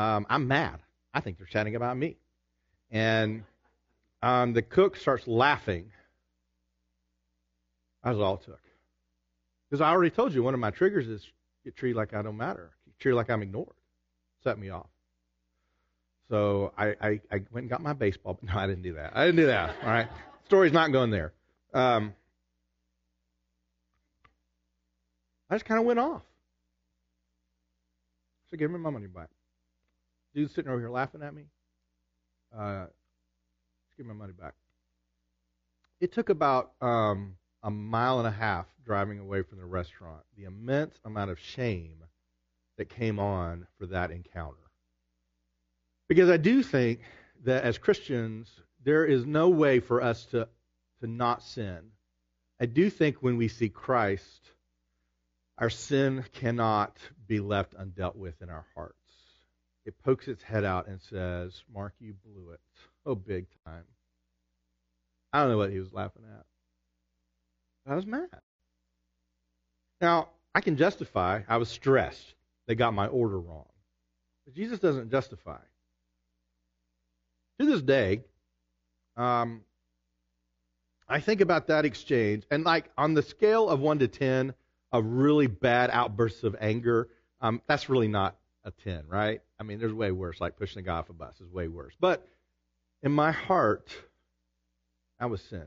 [0.00, 0.80] Um, I'm mad.
[1.14, 2.18] I think they're chatting about me.
[2.94, 3.42] And
[4.22, 5.90] um, the cook starts laughing.
[8.04, 8.60] That was all it took.
[9.68, 11.28] Because I already told you one of my triggers is
[11.64, 13.74] get treated like I don't matter, get treated like I'm ignored.
[14.44, 14.86] Set me off.
[16.30, 18.38] So I, I, I went and got my baseball.
[18.42, 19.12] No, I didn't do that.
[19.16, 19.74] I didn't do that.
[19.82, 20.08] All right.
[20.46, 21.32] Story's not going there.
[21.72, 22.14] Um,
[25.50, 26.22] I just kind of went off.
[28.50, 29.30] So give me my money back.
[30.34, 31.44] Dude's sitting over here laughing at me.
[32.56, 32.86] Uh,
[33.98, 34.54] me my money back.
[36.00, 40.22] It took about um, a mile and a half driving away from the restaurant.
[40.36, 42.04] The immense amount of shame
[42.76, 44.58] that came on for that encounter.
[46.08, 47.00] Because I do think
[47.44, 48.50] that as Christians,
[48.82, 50.48] there is no way for us to,
[51.00, 51.80] to not sin.
[52.60, 54.50] I do think when we see Christ,
[55.58, 59.03] our sin cannot be left undealt with in our hearts.
[59.84, 62.60] It pokes its head out and says, Mark, you blew it.
[63.04, 63.84] Oh, big time.
[65.32, 66.46] I don't know what he was laughing at.
[67.86, 68.28] I was mad.
[70.00, 72.34] Now, I can justify I was stressed.
[72.66, 73.68] They got my order wrong.
[74.44, 75.60] But Jesus doesn't justify.
[77.60, 78.22] To this day,
[79.16, 79.62] um,
[81.08, 84.54] I think about that exchange, and like on the scale of 1 to 10
[84.92, 87.08] of really bad outbursts of anger,
[87.40, 89.40] um, that's really not a 10, right?
[89.58, 91.94] I mean, there's way worse, like pushing a guy off a bus is way worse.
[91.98, 92.26] But
[93.02, 93.90] in my heart,
[95.20, 95.66] I was sin.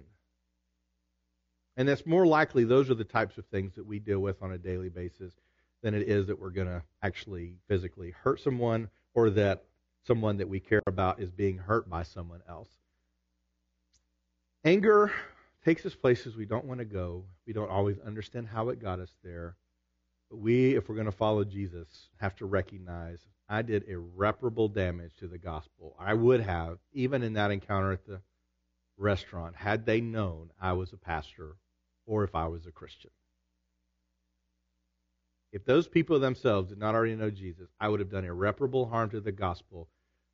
[1.75, 4.51] And it's more likely those are the types of things that we deal with on
[4.51, 5.33] a daily basis
[5.83, 9.63] than it is that we're going to actually physically hurt someone or that
[10.05, 12.69] someone that we care about is being hurt by someone else.
[14.65, 15.11] Anger
[15.63, 17.25] takes us places we don't want to go.
[17.45, 19.55] We don't always understand how it got us there.
[20.29, 21.87] We, if we're going to follow Jesus,
[22.19, 25.95] have to recognize I did irreparable damage to the gospel.
[25.97, 28.21] I would have, even in that encounter at the
[28.97, 31.55] restaurant, had they known I was a pastor
[32.05, 33.11] or if I was a Christian.
[35.53, 39.09] If those people themselves did not already know Jesus, I would have done irreparable harm
[39.11, 39.87] to the gospel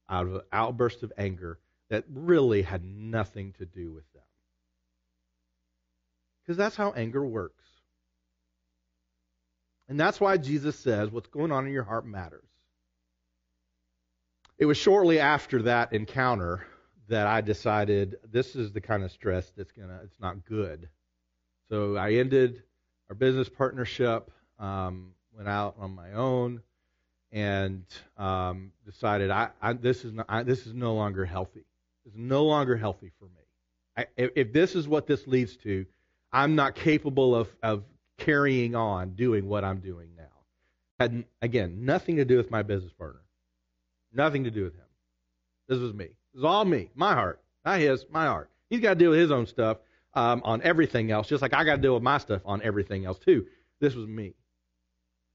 [0.10, 4.24] out of an outburst of anger that really had nothing to do with them.
[6.42, 7.64] Because that's how anger works.
[9.94, 12.50] And that's why Jesus says what's going on in your heart matters.
[14.58, 16.66] It was shortly after that encounter
[17.10, 20.90] that I decided this is the kind of stress that's gonna it's not good.
[21.70, 22.64] So I ended
[23.08, 26.64] our business partnership, um, went out on my own,
[27.32, 27.86] and
[28.18, 31.66] um, decided I, I, this is not, I, this is no longer healthy.
[32.08, 33.46] It's no longer healthy for me.
[33.96, 35.86] I, if, if this is what this leads to,
[36.32, 37.84] I'm not capable of, of
[38.18, 40.24] carrying on doing what I'm doing now.
[41.00, 43.22] Had again nothing to do with my business partner.
[44.14, 44.86] Nothing to do with him.
[45.68, 46.06] This was me.
[46.34, 46.90] This is all me.
[46.96, 47.42] My heart.
[47.66, 48.06] Not his.
[48.10, 48.50] My heart.
[48.70, 49.78] He's got to deal with his own stuff
[50.14, 53.06] um, on everything else, just like I got to deal with my stuff on everything
[53.06, 53.46] else too.
[53.80, 54.34] This was me.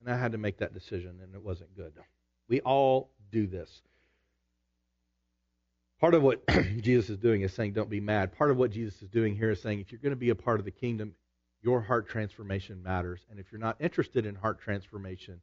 [0.00, 1.92] And I had to make that decision, and it wasn't good.
[2.48, 3.82] We all do this.
[6.00, 6.46] Part of what
[6.80, 8.36] Jesus is doing is saying, don't be mad.
[8.36, 10.36] Part of what Jesus is doing here is saying, if you're going to be a
[10.36, 11.14] part of the kingdom,
[11.62, 13.20] your heart transformation matters.
[13.30, 15.40] And if you're not interested in heart transformation,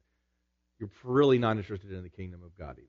[0.78, 2.88] you're really not interested in the kingdom of God either.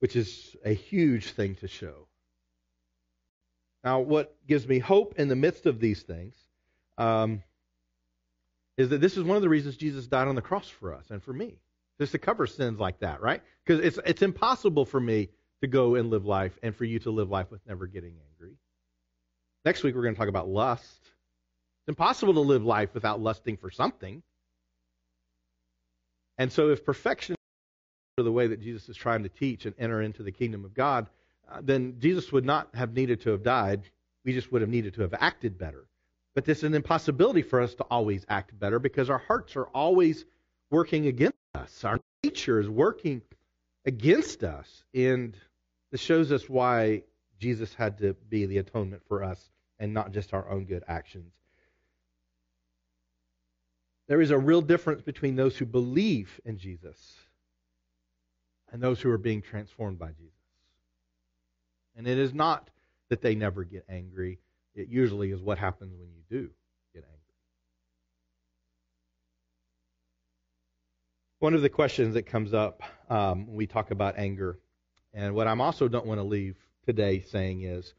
[0.00, 2.08] Which is a huge thing to show.
[3.82, 6.34] Now, what gives me hope in the midst of these things
[6.96, 7.42] um,
[8.76, 11.10] is that this is one of the reasons Jesus died on the cross for us
[11.10, 11.58] and for me,
[12.00, 13.42] just to cover sins like that, right?
[13.64, 15.28] Because it's it's impossible for me
[15.60, 18.56] to go and live life and for you to live life with never getting angry.
[19.64, 21.00] Next week we're going to talk about lust.
[21.02, 24.22] It's impossible to live life without lusting for something.
[26.36, 27.36] And so, if perfection
[28.18, 30.74] is the way that Jesus is trying to teach and enter into the kingdom of
[30.74, 31.08] God,
[31.50, 33.82] uh, then Jesus would not have needed to have died.
[34.24, 35.86] We just would have needed to have acted better.
[36.34, 39.66] But this is an impossibility for us to always act better because our hearts are
[39.66, 40.24] always
[40.70, 41.84] working against us.
[41.84, 43.22] Our nature is working
[43.86, 44.84] against us.
[44.92, 45.36] And
[45.92, 47.04] this shows us why
[47.38, 51.32] Jesus had to be the atonement for us and not just our own good actions.
[54.06, 57.14] There is a real difference between those who believe in Jesus
[58.70, 60.32] and those who are being transformed by Jesus.
[61.96, 62.68] And it is not
[63.08, 64.38] that they never get angry
[64.74, 66.50] it usually is what happens when you do
[66.92, 67.20] get angry.
[71.38, 74.58] One of the questions that comes up um, when we talk about anger,
[75.12, 76.56] and what I also don't want to leave
[76.86, 77.94] today saying is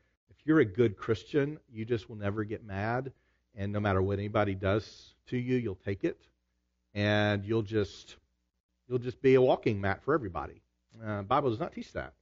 [0.46, 3.12] you're a good Christian, you just will never get mad,
[3.56, 6.20] and no matter what anybody does to you, you'll take it,
[6.94, 8.16] and you'll just
[8.88, 10.62] you'll just be a walking mat for everybody.
[11.04, 12.14] Uh, Bible does not teach that.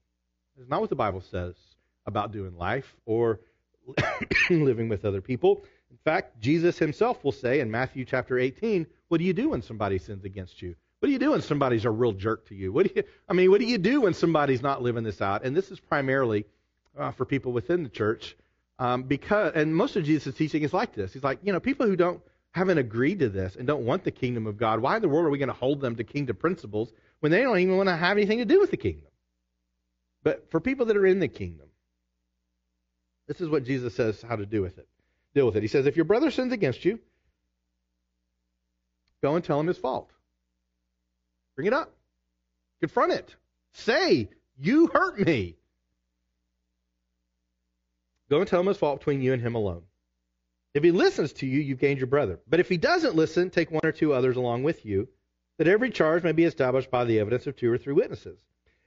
[0.59, 1.55] It's not what the Bible says
[2.05, 3.39] about doing life or
[4.49, 5.63] living with other people.
[5.91, 9.61] In fact, Jesus himself will say in Matthew chapter 18, what do you do when
[9.61, 10.75] somebody sins against you?
[10.99, 12.71] What do you do when somebody's a real jerk to you?
[12.71, 15.43] What do you, I mean, what do you do when somebody's not living this out?
[15.43, 16.45] And this is primarily
[16.97, 18.35] uh, for people within the church,
[18.79, 21.13] um, because and most of Jesus' teaching is like this.
[21.13, 24.11] He's like, you know, people who don't haven't agreed to this and don't want the
[24.11, 24.79] kingdom of God.
[24.79, 27.41] Why in the world are we going to hold them to kingdom principles when they
[27.41, 29.09] don't even want to have anything to do with the kingdom?
[30.23, 31.67] But for people that are in the kingdom,
[33.27, 34.87] this is what Jesus says how to do with it.
[35.33, 35.63] Deal with it.
[35.63, 36.99] He says, if your brother sins against you,
[39.21, 40.11] go and tell him his fault.
[41.55, 41.91] Bring it up.
[42.81, 43.35] Confront it.
[43.71, 44.29] Say,
[44.59, 45.55] you hurt me.
[48.29, 49.83] Go and tell him his fault between you and him alone.
[50.73, 52.39] If he listens to you, you've gained your brother.
[52.49, 55.07] But if he doesn't listen, take one or two others along with you,
[55.59, 58.39] that every charge may be established by the evidence of two or three witnesses.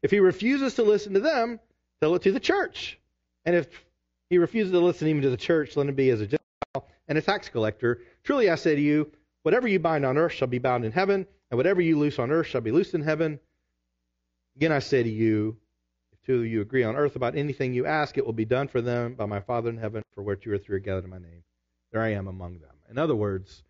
[0.02, 1.60] If he refuses to listen to them,
[2.00, 2.98] tell it to the church.
[3.44, 3.68] And if
[4.30, 7.16] he refuses to listen even to the church, let him be as a Gentile and
[7.16, 8.02] a tax collector.
[8.24, 9.12] Truly I say to you,
[9.44, 12.32] whatever you bind on earth shall be bound in heaven, and whatever you loose on
[12.32, 13.38] earth shall be loosed in heaven.
[14.56, 15.56] Again I say to you,
[16.26, 19.14] two you agree on earth about anything you ask, it will be done for them
[19.14, 21.44] by my Father in heaven, for where two or three are gathered in my name.
[21.92, 22.74] There I am among them.
[22.90, 23.62] In other words,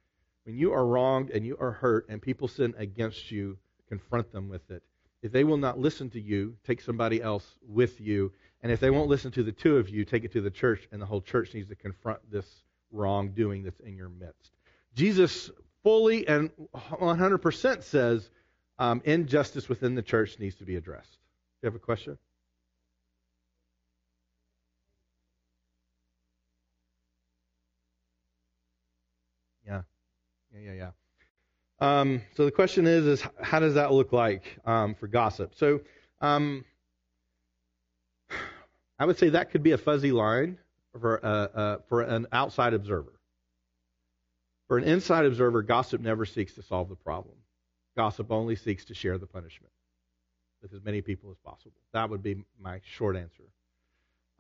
[0.44, 4.48] when you are wronged and you are hurt and people sin against you, confront them
[4.48, 4.82] with it.
[5.22, 8.32] If they will not listen to you, take somebody else with you
[8.62, 10.88] And if they won't listen to the two of you, take it to the church,
[10.90, 14.50] and the whole church needs to confront this wrongdoing that's in your midst.
[14.94, 15.50] Jesus
[15.82, 18.28] fully and 100% says
[18.78, 21.12] um, injustice within the church needs to be addressed.
[21.12, 21.18] Do
[21.62, 22.18] you have a question?
[30.56, 30.90] Yeah, yeah, yeah.
[31.78, 35.54] Um, so the question is, is how does that look like um, for gossip?
[35.54, 35.80] So
[36.20, 36.64] um,
[38.98, 40.58] I would say that could be a fuzzy line
[41.00, 43.12] for, uh, uh, for an outside observer.
[44.68, 47.36] For an inside observer, gossip never seeks to solve the problem.
[47.96, 49.72] Gossip only seeks to share the punishment
[50.62, 51.80] with as many people as possible.
[51.92, 53.44] That would be my short answer.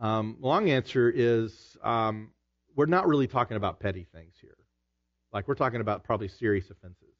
[0.00, 2.30] Um, long answer is um,
[2.74, 4.56] we're not really talking about petty things here.
[5.36, 7.14] Like we're talking about probably serious offenses.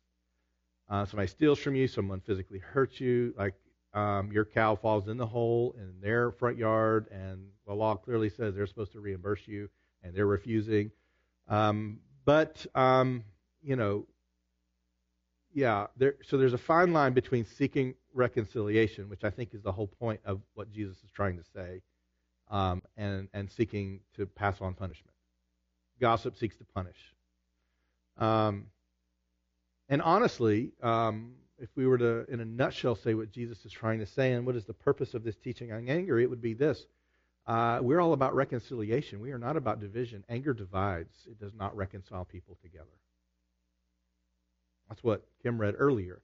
[0.88, 3.52] Uh, somebody steals from you, someone physically hurts you, like
[3.92, 8.30] um, your cow falls in the hole in their front yard, and the law clearly
[8.30, 9.68] says they're supposed to reimburse you,
[10.02, 10.92] and they're refusing.
[11.46, 13.22] Um, but um,
[13.62, 14.06] you know,
[15.52, 19.72] yeah, there, so there's a fine line between seeking reconciliation, which I think is the
[19.72, 21.82] whole point of what Jesus is trying to say,
[22.50, 25.14] um, and and seeking to pass on punishment.
[26.00, 26.96] Gossip seeks to punish.
[28.18, 28.66] Um,
[29.88, 33.98] and honestly, um, if we were to, in a nutshell, say what Jesus is trying
[34.00, 36.54] to say and what is the purpose of this teaching on anger, it would be
[36.54, 36.86] this.
[37.46, 39.20] Uh, we're all about reconciliation.
[39.20, 40.24] We are not about division.
[40.28, 42.84] Anger divides, it does not reconcile people together.
[44.88, 46.20] That's what Kim read earlier.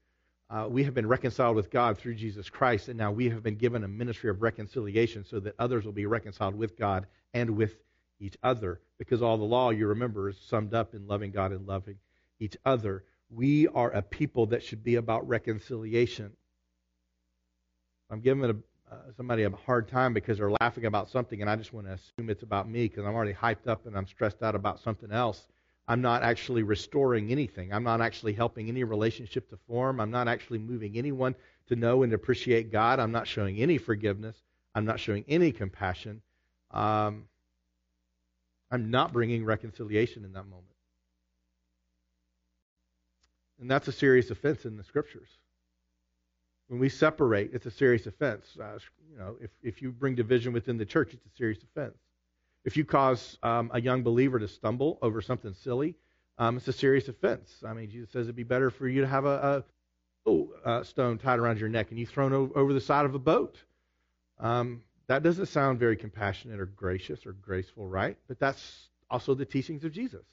[0.51, 3.57] Uh, we have been reconciled with God through Jesus Christ, and now we have been
[3.57, 7.76] given a ministry of reconciliation so that others will be reconciled with God and with
[8.22, 8.80] each other.
[8.98, 11.96] Because all the law, you remember, is summed up in loving God and loving
[12.40, 13.04] each other
[13.34, 16.32] we are a people that should be about reconciliation.
[18.10, 18.50] I'm giving a,
[18.92, 21.94] uh, somebody a hard time because they're laughing about something, and I just want to
[21.94, 25.10] assume it's about me because I'm already hyped up and I'm stressed out about something
[25.10, 25.48] else.
[25.88, 27.72] I'm not actually restoring anything.
[27.72, 29.98] I'm not actually helping any relationship to form.
[29.98, 31.34] I'm not actually moving anyone
[31.68, 33.00] to know and appreciate God.
[33.00, 34.36] I'm not showing any forgiveness.
[34.74, 36.20] I'm not showing any compassion.
[36.70, 37.24] Um,
[38.72, 40.66] I'm not bringing reconciliation in that moment.
[43.60, 45.28] And that's a serious offense in the scriptures.
[46.68, 48.46] When we separate, it's a serious offense.
[48.58, 48.78] Uh,
[49.10, 51.98] you know, if, if you bring division within the church, it's a serious offense.
[52.64, 55.96] If you cause um, a young believer to stumble over something silly,
[56.38, 57.62] um, it's a serious offense.
[57.66, 59.64] I mean, Jesus says it'd be better for you to have a,
[60.26, 63.04] a oh, uh, stone tied around your neck and you thrown over, over the side
[63.04, 63.58] of a boat.
[64.40, 68.16] Um, that doesn't sound very compassionate or gracious or graceful, right?
[68.28, 70.24] But that's also the teachings of Jesus.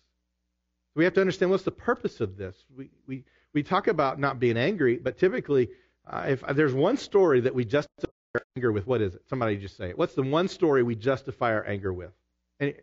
[0.95, 2.55] We have to understand what's the purpose of this.
[2.75, 5.69] We, we, we talk about not being angry, but typically,
[6.07, 9.21] uh, if there's one story that we justify our anger with, what is it?
[9.29, 9.97] Somebody just say it.
[9.97, 12.11] What's the one story we justify our anger with?
[12.59, 12.75] Any,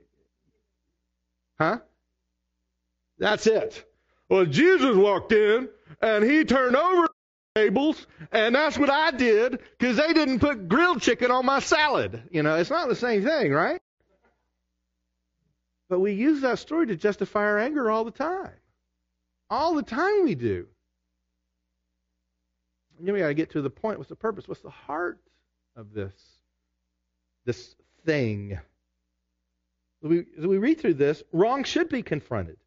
[1.59, 1.79] huh?
[3.19, 3.85] That's it.
[4.29, 5.69] Well, Jesus walked in
[6.01, 7.09] and he turned over
[7.57, 12.23] tables, and that's what I did because they didn't put grilled chicken on my salad.
[12.31, 13.81] You know, it's not the same thing, right?
[15.89, 18.53] But we use that story to justify our anger all the time.
[19.49, 20.67] All the time we do.
[22.99, 23.99] And then we got to get to the point.
[23.99, 24.47] What's the purpose?
[24.47, 25.19] What's the heart
[25.77, 26.13] of this?
[27.47, 28.59] This thing.
[30.03, 32.59] As we, as we read through this, wrong should be confronted.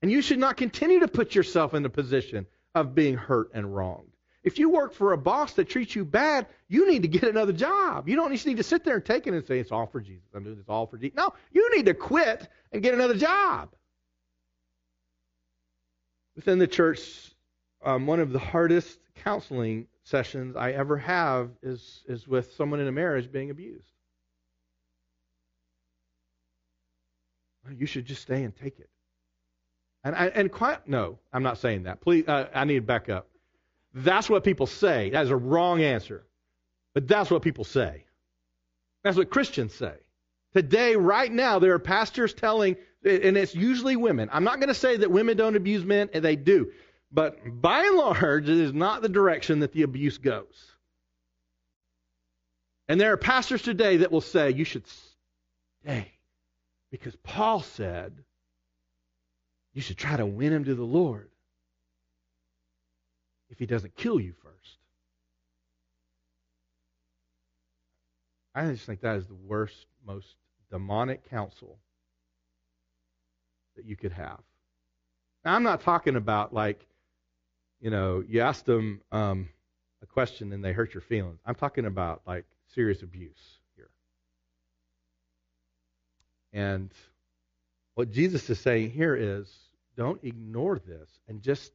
[0.00, 2.46] And you should not continue to put yourself in the position
[2.76, 4.12] of being hurt and wronged.
[4.44, 7.54] If you work for a boss that treats you bad, you need to get another
[7.54, 8.06] job.
[8.06, 9.98] You don't just need to sit there and take it and say, it's all for
[9.98, 10.28] Jesus.
[10.34, 11.16] I'm doing this all for Jesus.
[11.16, 13.70] No, you need to quit and get another job.
[16.36, 17.00] Within the church,
[17.82, 22.88] um, one of the hardest counseling sessions I ever have is, is with someone in
[22.88, 23.90] a marriage being abused.
[27.74, 28.90] You should just stay and take it.
[30.06, 32.00] And, and quite, no, I'm not saying that.
[32.00, 33.28] Please, uh, I need to back up.
[33.92, 35.10] That's what people say.
[35.10, 36.24] That is a wrong answer.
[36.94, 38.04] But that's what people say.
[39.02, 39.94] That's what Christians say.
[40.54, 44.28] Today, right now, there are pastors telling, and it's usually women.
[44.32, 46.70] I'm not going to say that women don't abuse men, and they do.
[47.10, 50.70] But by and large, it is not the direction that the abuse goes.
[52.88, 54.84] And there are pastors today that will say, you should
[55.82, 56.12] stay.
[56.92, 58.22] Because Paul said,
[59.76, 61.28] you should try to win him to the Lord
[63.50, 64.78] if he doesn't kill you first.
[68.54, 70.28] I just think that is the worst, most
[70.70, 71.76] demonic counsel
[73.76, 74.40] that you could have.
[75.44, 76.86] Now, I'm not talking about like,
[77.78, 79.50] you know, you asked them um,
[80.02, 81.38] a question and they hurt your feelings.
[81.44, 83.90] I'm talking about like serious abuse here.
[86.54, 86.90] And
[87.94, 89.54] what Jesus is saying here is
[89.96, 91.72] don't ignore this and just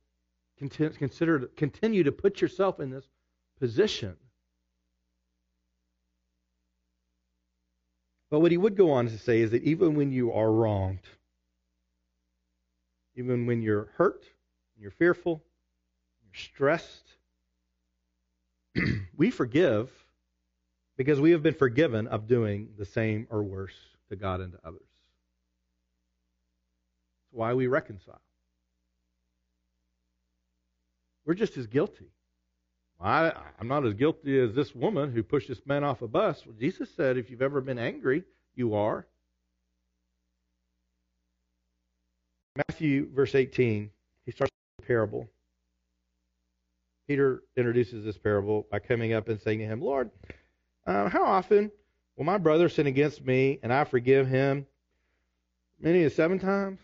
[0.57, 3.05] consider continue to put yourself in this
[3.59, 4.15] position.
[8.29, 11.05] But what he would go on to say is that even when you are wronged,
[13.15, 14.23] even when you're hurt,
[14.79, 15.43] you're fearful,
[16.23, 17.13] you're stressed,
[19.17, 19.91] we forgive
[20.95, 23.75] because we have been forgiven of doing the same or worse
[24.09, 24.90] to God and to others.
[27.31, 28.21] That's why we reconcile.
[31.25, 32.11] We're just as guilty.
[32.99, 36.45] I, I'm not as guilty as this woman who pushed this man off a bus.
[36.45, 38.23] Well, Jesus said, if you've ever been angry,
[38.55, 39.07] you are.
[42.55, 43.89] Matthew, verse 18,
[44.25, 45.29] he starts with a parable.
[47.07, 50.11] Peter introduces this parable by coming up and saying to him, Lord,
[50.85, 51.71] uh, how often
[52.15, 54.67] will my brother sin against me and I forgive him?
[55.79, 56.79] Many as seven times?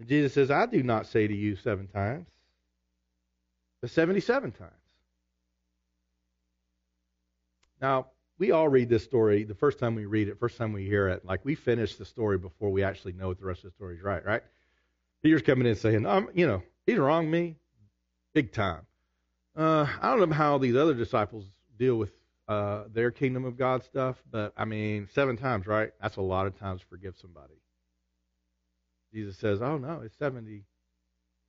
[0.00, 2.26] And Jesus says, I do not say to you seven times,
[3.82, 4.72] but 77 times.
[7.82, 8.06] Now,
[8.38, 11.08] we all read this story the first time we read it, first time we hear
[11.08, 13.74] it, like we finish the story before we actually know what the rest of the
[13.74, 14.42] story is right, right?
[15.22, 17.56] Peter's coming in saying, um, you know, he's wronged me
[18.32, 18.86] big time.
[19.54, 21.44] Uh, I don't know how these other disciples
[21.78, 22.10] deal with
[22.48, 25.90] uh, their kingdom of God stuff, but I mean, seven times, right?
[26.00, 27.60] That's a lot of times to forgive somebody.
[29.12, 30.64] Jesus says, oh no, it's 70,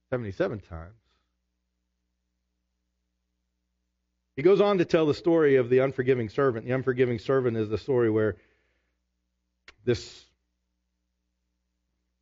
[0.10, 0.96] 77 times.
[4.36, 6.66] He goes on to tell the story of the unforgiving servant.
[6.66, 8.38] The unforgiving servant is the story where
[9.84, 10.26] this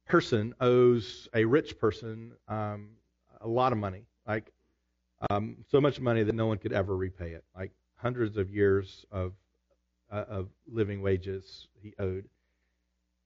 [0.07, 2.89] person owes a rich person um,
[3.41, 4.51] a lot of money, like
[5.29, 9.05] um, so much money that no one could ever repay it, like hundreds of years
[9.11, 9.33] of
[10.11, 12.27] uh, of living wages he owed.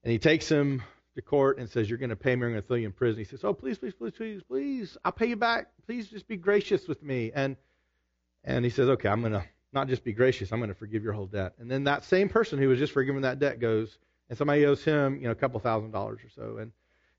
[0.02, 0.82] And he takes him
[1.14, 2.46] to court and says, "You're going to pay me.
[2.46, 4.96] I'm going to throw you in prison." He says, "Oh, please, please, please, please, please,
[5.04, 5.68] I'll pay you back.
[5.86, 7.56] Please, just be gracious with me." And
[8.44, 10.52] and he says, "Okay, I'm going to not just be gracious.
[10.52, 12.92] I'm going to forgive your whole debt." And then that same person who was just
[12.92, 13.98] forgiven that debt goes,
[14.28, 16.72] and somebody owes him, you know, a couple thousand dollars or so, and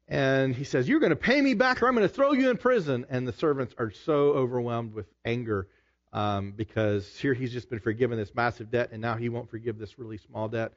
[0.08, 2.50] and he says, You're going to pay me back or I'm going to throw you
[2.50, 3.06] in prison.
[3.10, 5.68] And the servants are so overwhelmed with anger
[6.14, 9.78] um, because here he's just been forgiven this massive debt and now he won't forgive
[9.78, 10.74] this really small debt.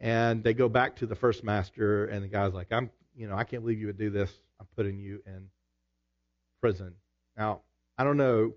[0.00, 3.36] And they go back to the first master and the guy's like, I'm, you know,
[3.36, 4.30] I can't believe you would do this.
[4.60, 5.48] I'm putting you in
[6.60, 6.94] prison.
[7.36, 7.62] Now,
[7.96, 8.52] I don't know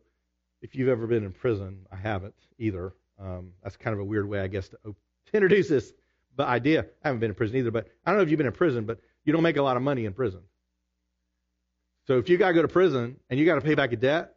[0.62, 1.88] if you've ever been in prison.
[1.92, 2.94] I haven't either.
[3.20, 4.96] Um, that's kind of a weird way, I guess, to, to
[5.34, 5.94] introduce this
[6.36, 6.86] but idea.
[7.04, 8.86] I haven't been in prison either, but I don't know if you've been in prison,
[8.86, 10.42] but you don't make a lot of money in prison.
[12.08, 13.96] So if you got to go to prison and you got to pay back a
[13.96, 14.36] debt,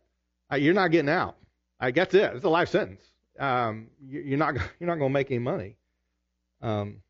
[0.53, 1.37] uh, you're not getting out.
[1.81, 2.35] That's it.
[2.35, 3.03] It's a life sentence.
[3.39, 5.77] Um, you're not you're not going to make any money.
[6.65, 7.03] Um,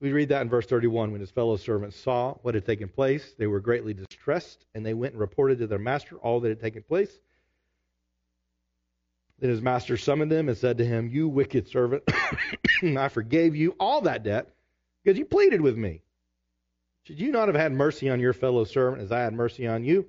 [0.00, 1.12] we read that in verse 31.
[1.12, 4.94] When his fellow servants saw what had taken place, they were greatly distressed, and they
[4.94, 7.20] went and reported to their master all that had taken place.
[9.38, 12.02] Then his master summoned them and said to him, You wicked servant,
[12.82, 14.48] I forgave you all that debt
[15.02, 16.00] because you pleaded with me.
[17.04, 19.84] Should you not have had mercy on your fellow servant as I had mercy on
[19.84, 20.06] you?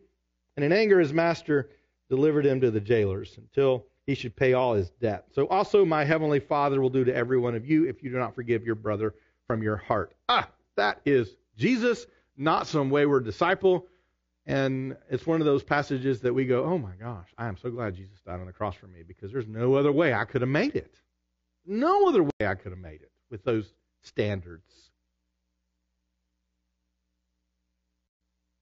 [0.56, 1.70] And in anger, his master
[2.10, 5.26] delivered him to the jailers until he should pay all his debt.
[5.34, 8.18] So also my heavenly Father will do to every one of you if you do
[8.18, 9.16] not forgive your brother
[9.47, 10.14] from your heart.
[10.30, 12.06] Ah, that is Jesus,
[12.38, 13.88] not some wayward disciple.
[14.47, 17.72] And it's one of those passages that we go, oh my gosh, I am so
[17.72, 20.41] glad Jesus died on the cross for me because there's no other way I could
[20.41, 20.99] have made it.
[21.66, 24.91] No other way I could have made it with those standards.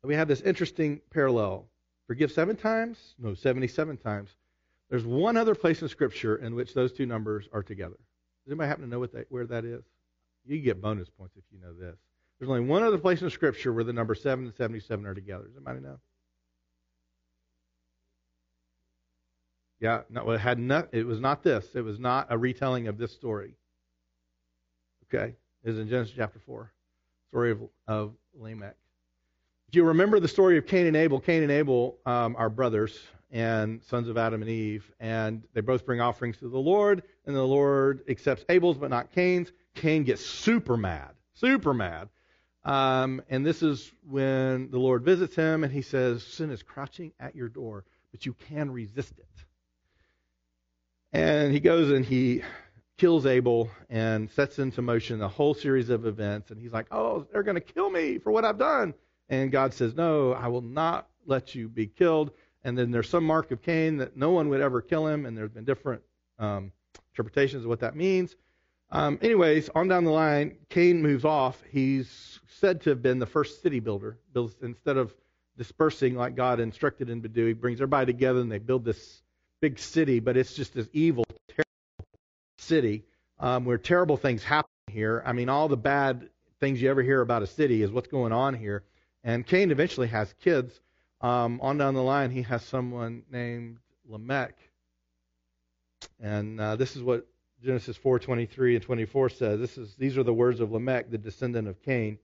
[0.04, 1.66] we have this interesting parallel.
[2.08, 3.16] Forgive seven times?
[3.18, 4.36] No, 77 times.
[4.94, 7.96] There's one other place in Scripture in which those two numbers are together.
[8.46, 9.82] Does anybody happen to know that, where that is?
[10.46, 11.98] You get bonus points if you know this.
[12.38, 15.46] There's only one other place in Scripture where the number 7 and 77 are together.
[15.46, 15.98] Does anybody know?
[19.80, 20.89] Yeah, no, it had not.
[20.91, 21.74] It was not this.
[21.74, 23.56] It was not a retelling of this story.
[25.08, 25.34] Okay,
[25.64, 26.72] it is in Genesis chapter four,
[27.30, 28.76] story of of Lamech.
[29.70, 33.00] If you remember the story of Cain and Abel, Cain and Abel um, are brothers
[33.34, 37.36] and sons of Adam and Eve, and they both bring offerings to the Lord, and
[37.36, 39.52] the Lord accepts Abel's but not Cain's.
[39.74, 42.10] Cain gets super mad, super mad.
[42.64, 47.12] Um, and this is when the Lord visits him, and he says, Sin is crouching
[47.20, 49.28] at your door, but you can resist it.
[51.12, 52.44] And he goes and he
[52.98, 56.52] kills Abel and sets into motion a whole series of events.
[56.52, 58.94] And he's like, Oh, they're going to kill me for what I've done.
[59.28, 62.32] And God says, No, I will not let you be killed.
[62.64, 65.38] And then there's some mark of Cain that no one would ever kill him, and
[65.38, 66.01] there's been different
[66.39, 66.72] um,
[67.11, 68.36] interpretations of what that means.
[68.89, 71.61] Um, anyways, on down the line, Cain moves off.
[71.72, 74.18] He's said to have been the first city builder.
[74.34, 75.14] Builds, instead of
[75.57, 79.22] dispersing like God instructed him to do, he brings everybody together and they build this
[79.61, 82.09] big city, but it's just this evil, terrible
[82.59, 83.03] city
[83.39, 85.24] um, where terrible things happen here.
[85.26, 88.32] I mean, all the bad things you ever hear about a city is what's going
[88.32, 88.84] on here.
[89.24, 90.80] And Cain eventually has kids.
[91.24, 94.58] Um, on down the line, he has someone named Lamech.
[96.20, 97.26] And uh, this is what
[97.64, 99.60] Genesis 4:23 and 24 says.
[99.60, 102.20] This is these are the words of Lamech, the descendant of Cain,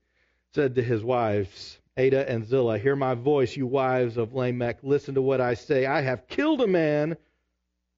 [0.54, 4.80] said to his wives, Ada and Zillah, hear my voice, you wives of Lamech.
[4.82, 5.86] Listen to what I say.
[5.86, 7.16] I have killed a man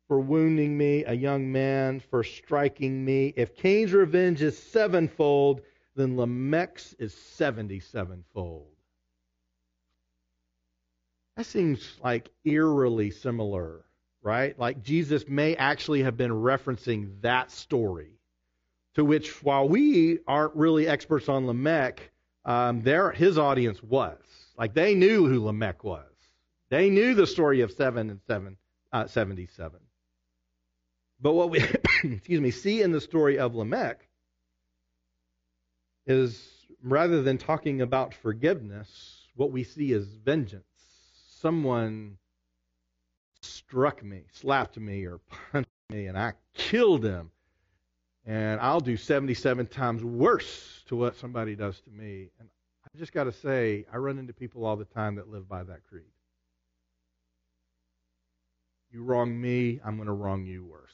[0.06, 3.34] for wounding me, a young man for striking me.
[3.36, 5.62] If Cain's revenge is sevenfold,
[5.96, 8.71] then Lamech's is seventy-sevenfold.
[11.36, 13.84] That seems like eerily similar
[14.22, 14.58] right?
[14.58, 18.10] Like Jesus may actually have been referencing that story.
[18.94, 22.10] To which, while we aren't really experts on Lamech,
[22.44, 24.18] um, their, his audience was.
[24.56, 26.04] Like they knew who Lamech was.
[26.68, 28.56] They knew the story of 7 and 7,
[28.92, 29.80] uh, 77.
[31.20, 31.64] But what we,
[32.04, 34.06] excuse me, see in the story of Lamech
[36.06, 36.50] is
[36.82, 40.64] rather than talking about forgiveness, what we see is vengeance.
[41.42, 42.18] Someone
[43.42, 45.18] struck me, slapped me, or
[45.52, 47.32] punched me, and I killed him.
[48.24, 52.30] And I'll do 77 times worse to what somebody does to me.
[52.38, 52.48] And
[52.84, 55.64] I just got to say, I run into people all the time that live by
[55.64, 56.04] that creed.
[58.92, 60.92] You wrong me, I'm going to wrong you worse.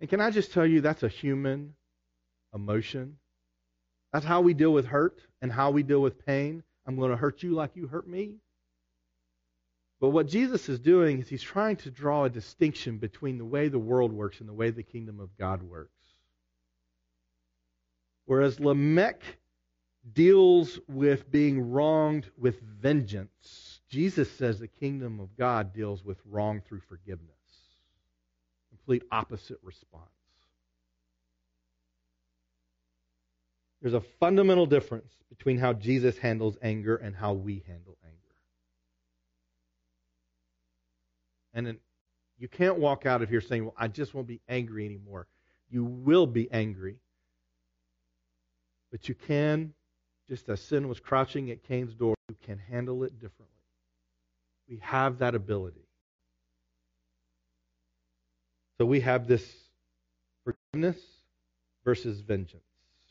[0.00, 1.74] And can I just tell you, that's a human
[2.54, 3.18] emotion.
[4.14, 6.62] That's how we deal with hurt and how we deal with pain.
[6.88, 8.36] I'm going to hurt you like you hurt me.
[10.00, 13.68] But what Jesus is doing is he's trying to draw a distinction between the way
[13.68, 15.92] the world works and the way the kingdom of God works.
[18.24, 19.20] Whereas Lamech
[20.10, 26.62] deals with being wronged with vengeance, Jesus says the kingdom of God deals with wrong
[26.66, 27.28] through forgiveness.
[28.70, 30.08] Complete opposite response.
[33.80, 38.18] There's a fundamental difference between how Jesus handles anger and how we handle anger.
[41.54, 41.78] And
[42.38, 45.26] you can't walk out of here saying, Well, I just won't be angry anymore.
[45.70, 46.96] You will be angry.
[48.90, 49.74] But you can,
[50.28, 53.46] just as sin was crouching at Cain's door, you can handle it differently.
[54.68, 55.86] We have that ability.
[58.78, 59.44] So we have this
[60.44, 60.96] forgiveness
[61.84, 62.62] versus vengeance.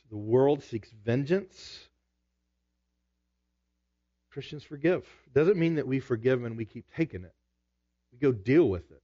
[0.10, 1.80] The world seeks vengeance.
[4.32, 5.06] Christians forgive.
[5.34, 7.34] Doesn't mean that we forgive and we keep taking it.
[8.12, 9.02] We go deal with it.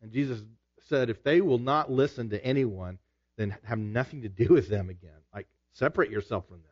[0.00, 0.42] And Jesus
[0.88, 2.98] said, if they will not listen to anyone,
[3.36, 5.10] then have nothing to do with them again.
[5.34, 6.66] Like, separate yourself from them.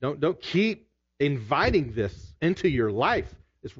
[0.00, 0.88] Don't, don't keep
[1.18, 3.32] inviting this into your life.
[3.62, 3.76] Just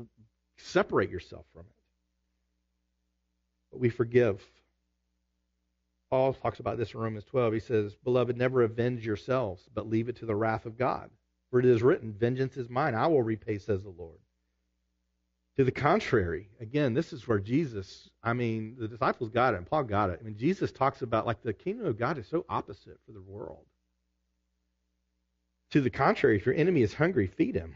[0.56, 1.82] separate yourself from it.
[3.72, 4.42] But we forgive.
[6.10, 7.54] Paul talks about this in Romans 12.
[7.54, 11.10] He says, Beloved, never avenge yourselves, but leave it to the wrath of God.
[11.50, 14.18] For it is written, Vengeance is mine, I will repay, says the Lord.
[15.56, 19.66] To the contrary, again, this is where Jesus, I mean, the disciples got it and
[19.66, 20.18] Paul got it.
[20.20, 23.20] I mean, Jesus talks about like the kingdom of God is so opposite for the
[23.20, 23.66] world.
[25.72, 27.74] To the contrary, if your enemy is hungry, feed him.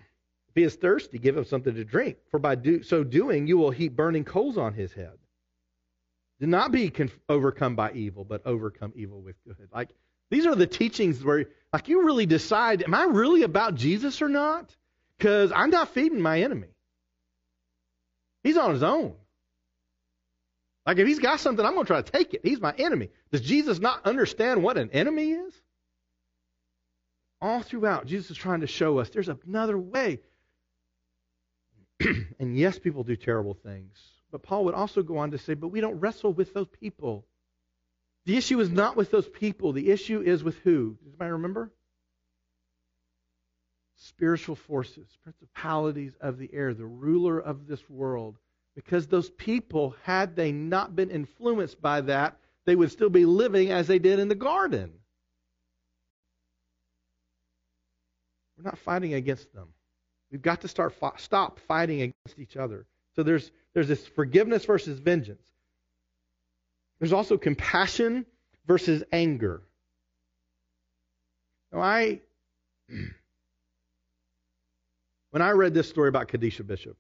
[0.49, 2.16] If he is thirsty, give him something to drink.
[2.30, 5.18] For by do, so doing, you will heap burning coals on his head.
[6.41, 9.68] Do not be conf- overcome by evil, but overcome evil with good.
[9.72, 9.91] Like
[10.30, 14.28] these are the teachings where, like, you really decide: Am I really about Jesus or
[14.28, 14.74] not?
[15.18, 16.68] Because I'm not feeding my enemy.
[18.43, 19.14] He's on his own.
[20.87, 22.43] Like if he's got something, I'm going to try to take it.
[22.45, 23.09] He's my enemy.
[23.30, 25.55] Does Jesus not understand what an enemy is?
[27.41, 30.20] All throughout, Jesus is trying to show us there's another way.
[32.39, 33.99] and yes, people do terrible things.
[34.35, 37.24] But Paul would also go on to say, but we don't wrestle with those people.
[38.26, 39.72] The issue is not with those people.
[39.72, 40.97] The issue is with who?
[40.99, 41.70] Does anybody remember?
[43.97, 48.37] spiritual forces, principalities of the air, the ruler of this world.
[48.74, 53.70] Because those people, had they not been influenced by that, they would still be living
[53.70, 54.93] as they did in the garden.
[58.59, 59.68] We're not fighting against them.
[60.32, 62.85] We've got to start stop fighting against each other.
[63.17, 65.47] So there's there's this forgiveness versus vengeance.
[67.01, 68.27] There's also compassion
[68.67, 69.62] versus anger.
[71.73, 72.21] Now I
[75.31, 76.97] When I read this story about Cadesha Bishop,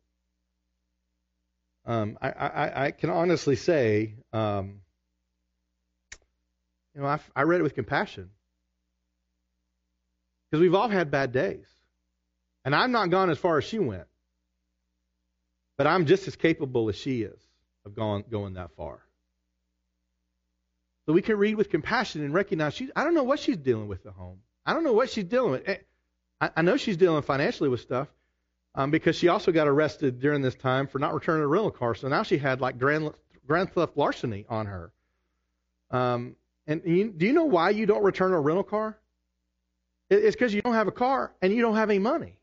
[1.86, 4.80] Um, I, I, I can honestly say, um,
[6.94, 8.30] you know, I, I read it with compassion
[10.50, 11.66] because we've all had bad days,
[12.64, 14.06] and I'm not gone as far as she went,
[15.76, 17.40] but I'm just as capable as she is
[17.84, 19.00] of going going that far.
[21.06, 22.90] So we can read with compassion and recognize she.
[22.96, 24.38] I don't know what she's dealing with at home.
[24.64, 25.68] I don't know what she's dealing with.
[25.68, 25.76] Eh,
[26.40, 28.08] I, I know she's dealing financially with stuff
[28.74, 31.94] um, because she also got arrested during this time for not returning a rental car.
[31.94, 33.10] So now she had like grand,
[33.46, 34.92] grand theft larceny on her.
[35.90, 38.98] Um, and you, do you know why you don't return a rental car?
[40.10, 42.36] It's because you don't have a car and you don't have any money.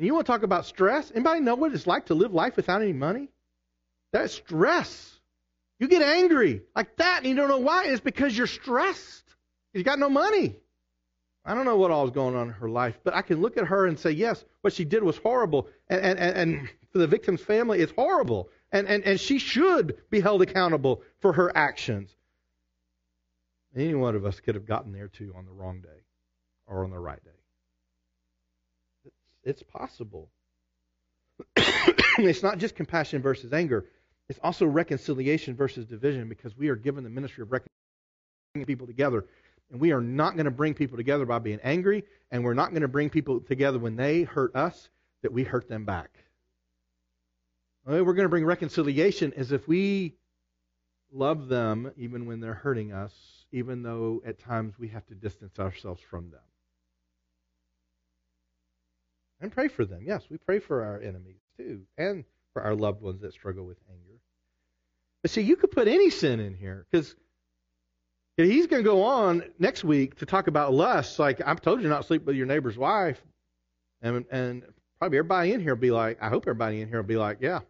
[0.00, 1.12] And you want to talk about stress?
[1.14, 3.28] Anybody know what it's like to live life without any money?
[4.14, 5.20] That's stress.
[5.78, 7.84] You get angry like that and you don't know why.
[7.84, 9.24] It's because you're stressed.
[9.74, 10.56] You got no money.
[11.44, 13.58] I don't know what all is going on in her life, but I can look
[13.58, 15.68] at her and say, yes, what she did was horrible.
[15.90, 18.48] And, and, and for the victim's family, it's horrible.
[18.72, 22.10] And, and, and she should be held accountable for her actions.
[23.76, 26.04] Any one of us could have gotten there too on the wrong day
[26.66, 27.39] or on the right day.
[29.44, 30.30] It's, possible.
[31.56, 33.86] it's not just compassion versus anger,
[34.28, 39.24] it's also reconciliation versus division because we are given the ministry of reconciling people together
[39.70, 42.70] and we are not going to bring people together by being angry, and we're not
[42.70, 44.88] going to bring people together when they hurt us
[45.22, 46.10] that we hurt them back.
[47.86, 50.14] We're going to bring reconciliation is if we
[51.12, 53.12] love them even when they're hurting us,
[53.52, 56.40] even though at times we have to distance ourselves from them.
[59.40, 60.00] And pray for them.
[60.04, 63.78] Yes, we pray for our enemies too, and for our loved ones that struggle with
[63.88, 64.18] anger.
[65.22, 67.14] But see, you could put any sin in here because
[68.36, 71.18] He's going to go on next week to talk about lust.
[71.18, 73.22] Like I've told you not sleep with your neighbor's wife,
[74.02, 74.62] and and
[74.98, 77.38] probably everybody in here will be like, I hope everybody in here will be like,
[77.40, 77.60] yeah,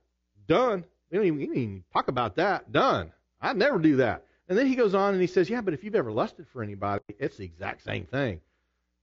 [0.47, 0.85] done.
[1.11, 2.71] We don't even, we even talk about that.
[2.73, 3.13] Done.
[3.41, 4.25] I'd never do that.
[4.49, 6.63] And then he goes on and he says, yeah, but if you've ever lusted for
[6.63, 8.41] anybody, it's the exact same thing.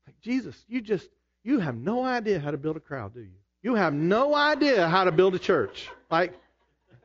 [0.05, 1.09] Like Jesus, you just
[1.47, 3.31] you have no idea how to build a crowd, do you?
[3.63, 5.89] You have no idea how to build a church.
[6.11, 6.33] Like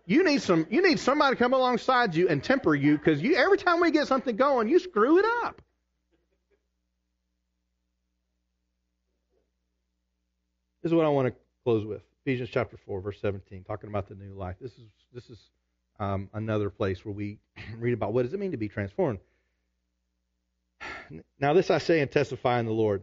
[0.04, 3.36] you need some you need somebody to come alongside you and temper you because you
[3.36, 5.62] every time we get something going, you screw it up.
[10.82, 12.02] This is what I want to close with.
[12.26, 14.56] Ephesians chapter four, verse seventeen, talking about the new life.
[14.60, 15.38] This is this is
[16.00, 17.38] um, another place where we
[17.76, 19.20] read about what does it mean to be transformed.
[21.38, 23.02] Now this I say and testify in the Lord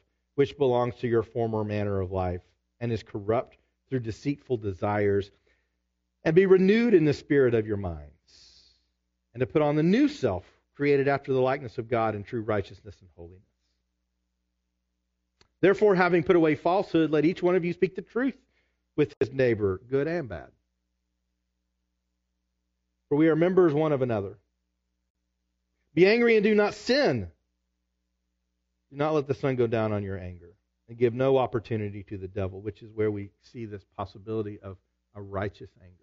[0.41, 2.41] which belongs to your former manner of life
[2.79, 5.29] and is corrupt through deceitful desires
[6.23, 8.73] and be renewed in the spirit of your minds,
[9.35, 12.41] and to put on the new self, created after the likeness of God in true
[12.41, 13.43] righteousness and holiness.
[15.59, 18.33] Therefore, having put away falsehood, let each one of you speak the truth
[18.95, 20.49] with his neighbor, good and bad.
[23.09, 24.39] For we are members one of another.
[25.93, 27.29] Be angry and do not sin.
[28.91, 30.53] Do not let the sun go down on your anger,
[30.89, 34.75] and give no opportunity to the devil, which is where we see this possibility of
[35.15, 35.95] a righteous anger.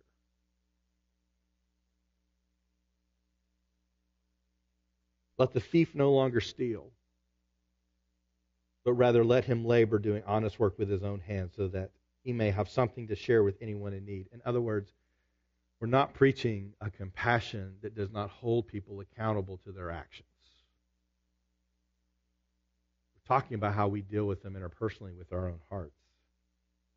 [5.36, 6.90] Let the thief no longer steal,
[8.84, 11.90] but rather let him labor doing honest work with his own hands so that
[12.24, 14.28] he may have something to share with anyone in need.
[14.32, 14.90] In other words,
[15.80, 20.28] we're not preaching a compassion that does not hold people accountable to their actions.
[23.28, 26.00] Talking about how we deal with them interpersonally with our own hearts.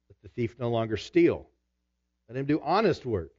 [0.09, 1.47] Let the thief no longer steal.
[2.27, 3.31] Let him do honest work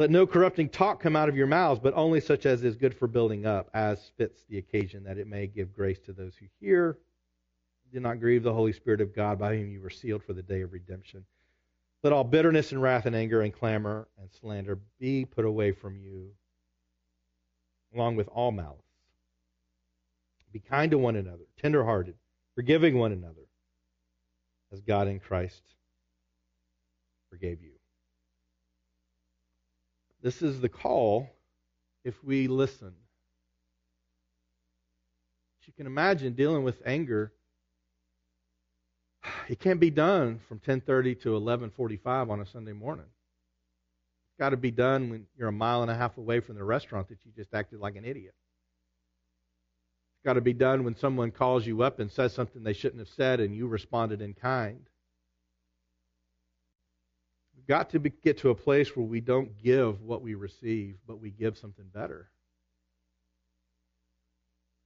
[0.00, 2.94] let no corrupting talk come out of your mouths, but only such as is good
[2.94, 6.46] for building up, as fits the occasion, that it may give grace to those who
[6.58, 6.96] hear.
[7.92, 10.42] Do not grieve the Holy Spirit of God, by whom you were sealed for the
[10.42, 11.26] day of redemption.
[12.02, 15.98] Let all bitterness and wrath and anger and clamor and slander be put away from
[15.98, 16.30] you,
[17.94, 18.80] along with all malice.
[20.52, 22.16] Be kind to one another, tenderhearted,
[22.54, 23.46] forgiving one another,
[24.72, 25.62] as God in Christ
[27.30, 27.72] forgave you.
[30.22, 31.30] This is the call
[32.04, 32.94] if we listen.
[35.60, 37.32] As You can imagine dealing with anger.
[39.48, 43.06] it can't be done from 10:30 to 11:45 on a Sunday morning.
[43.06, 46.64] It's got to be done when you're a mile and a half away from the
[46.64, 48.34] restaurant that you just acted like an idiot.
[50.20, 52.98] It's got to be done when someone calls you up and says something they shouldn't
[52.98, 54.86] have said and you responded in kind.
[57.56, 60.96] We've got to be, get to a place where we don't give what we receive,
[61.06, 62.28] but we give something better.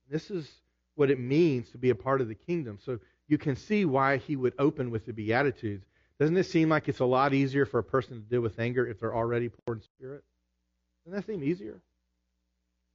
[0.08, 0.48] This is
[0.94, 2.78] what it means to be a part of the kingdom.
[2.84, 5.84] So you can see why he would open with the Beatitudes.
[6.20, 8.86] Doesn't it seem like it's a lot easier for a person to deal with anger
[8.86, 10.22] if they're already poor in spirit?
[11.04, 11.80] Doesn't that seem easier?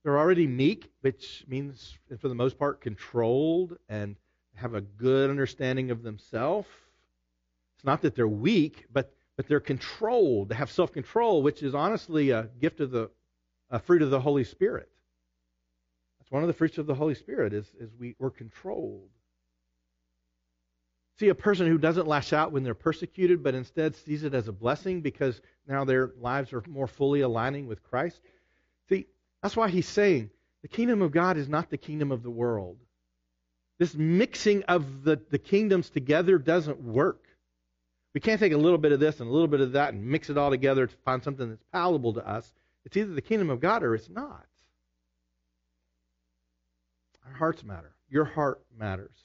[0.03, 4.15] They're already meek, which means, for the most part, controlled and
[4.55, 6.67] have a good understanding of themselves.
[7.75, 10.49] It's not that they're weak, but, but they're controlled.
[10.49, 13.09] They have self control, which is honestly a gift of the
[13.69, 14.89] a fruit of the Holy Spirit.
[16.19, 19.09] That's one of the fruits of the Holy Spirit is, is we, we're controlled.
[21.19, 24.47] See a person who doesn't lash out when they're persecuted, but instead sees it as
[24.47, 28.21] a blessing because now their lives are more fully aligning with Christ.
[29.41, 30.29] That's why he's saying
[30.61, 32.77] the kingdom of God is not the kingdom of the world.
[33.77, 37.23] This mixing of the, the kingdoms together doesn't work.
[38.13, 40.05] We can't take a little bit of this and a little bit of that and
[40.05, 42.51] mix it all together to find something that's palatable to us.
[42.85, 44.45] It's either the kingdom of God or it's not.
[47.25, 47.93] Our hearts matter.
[48.09, 49.15] Your heart matters.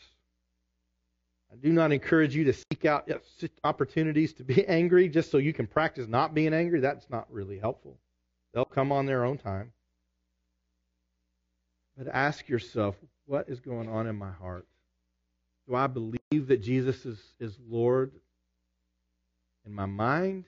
[1.51, 3.19] I do not encourage you to seek out uh,
[3.65, 6.81] opportunities to be angry just so you can practice not being angry.
[6.81, 7.97] That's not really helpful.
[8.53, 9.73] They'll come on their own time.
[11.97, 14.67] But ask yourself, what is going on in my heart?
[15.69, 18.13] Do I believe that Jesus is, is Lord
[19.65, 20.45] in my mind,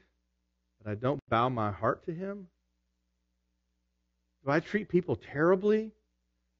[0.82, 2.48] but I don't bow my heart to him?
[4.44, 5.92] Do I treat people terribly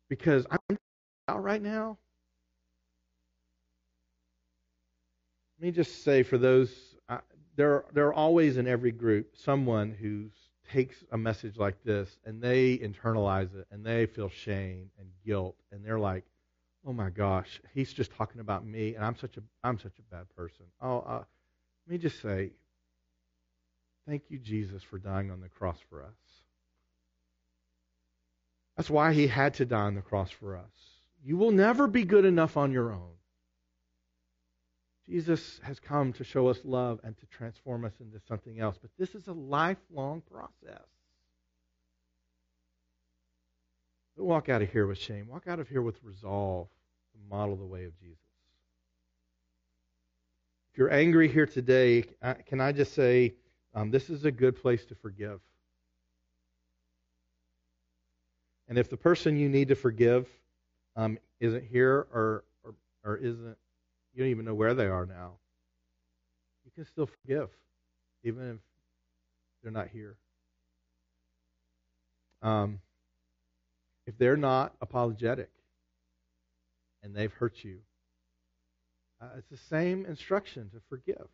[0.08, 0.78] because I'm
[1.28, 1.98] out right now?
[5.58, 6.70] Let me just say for those,
[7.08, 7.18] uh,
[7.56, 10.26] there, there are always in every group someone who
[10.70, 15.56] takes a message like this and they internalize it and they feel shame and guilt
[15.72, 16.24] and they're like,
[16.86, 20.14] oh my gosh, he's just talking about me and I'm such a, I'm such a
[20.14, 20.66] bad person.
[20.80, 21.24] Oh, uh,
[21.86, 22.50] let me just say,
[24.06, 26.08] thank you, Jesus, for dying on the cross for us.
[28.76, 30.70] That's why he had to die on the cross for us.
[31.24, 33.14] You will never be good enough on your own.
[35.08, 38.76] Jesus has come to show us love and to transform us into something else.
[38.80, 40.82] But this is a lifelong process.
[44.16, 45.28] Don't walk out of here with shame.
[45.28, 46.68] Walk out of here with resolve
[47.12, 48.18] to model the way of Jesus.
[50.72, 52.04] If you're angry here today,
[52.46, 53.34] can I just say
[53.74, 55.40] um, this is a good place to forgive?
[58.68, 60.26] And if the person you need to forgive
[60.96, 63.56] um, isn't here or, or, or isn't,
[64.16, 65.32] you don't even know where they are now,
[66.64, 67.50] you can still forgive,
[68.24, 68.56] even if
[69.62, 70.16] they're not here.
[72.40, 72.80] Um,
[74.06, 75.50] if they're not apologetic
[77.02, 77.80] and they've hurt you,
[79.20, 81.28] uh, it's the same instruction to forgive.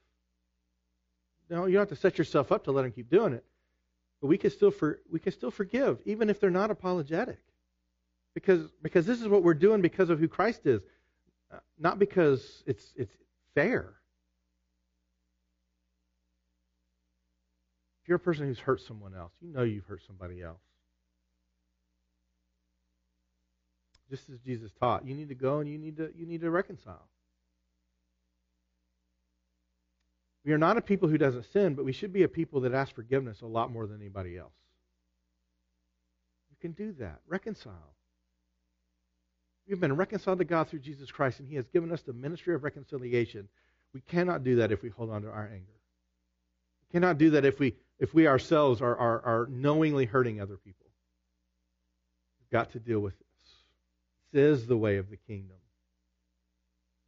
[1.49, 3.45] No, you don't have to set yourself up to let them keep doing it.
[4.21, 7.39] But we can still for, we can still forgive, even if they're not apologetic.
[8.35, 10.81] Because because this is what we're doing because of who Christ is.
[11.53, 13.13] Uh, not because it's it's
[13.55, 13.93] fair.
[18.03, 20.61] If you're a person who's hurt someone else, you know you've hurt somebody else.
[24.11, 26.51] Just as Jesus taught, you need to go and you need to you need to
[26.51, 27.09] reconcile.
[30.45, 32.75] We are not a people who doesn't sin, but we should be a people that
[32.75, 34.53] ask forgiveness a lot more than anybody else.
[36.51, 37.21] You can do that.
[37.29, 37.95] Reconcile.
[39.67, 42.55] We've been reconciled to God through Jesus Christ, and He has given us the ministry
[42.55, 43.49] of reconciliation.
[43.95, 45.73] We cannot do that if we hold on to our anger.
[46.89, 50.57] We cannot do that if we if we ourselves are, are, are knowingly hurting other
[50.57, 50.87] people.
[52.41, 53.29] We've got to deal with this.
[54.33, 55.57] This is the way of the kingdom.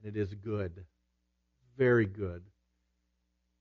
[0.02, 0.84] And it is good.
[1.76, 2.42] Very good.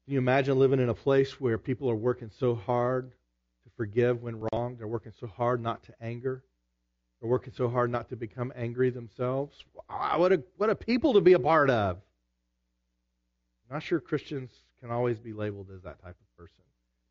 [0.05, 4.21] Can you imagine living in a place where people are working so hard to forgive
[4.21, 4.75] when wrong?
[4.77, 6.43] They're working so hard not to anger.
[7.23, 9.63] They're working so hard not to become angry themselves.
[10.17, 11.95] What a, what a people to be a part of.
[13.69, 14.51] I'm not sure Christians
[14.81, 16.65] can always be labeled as that type of person,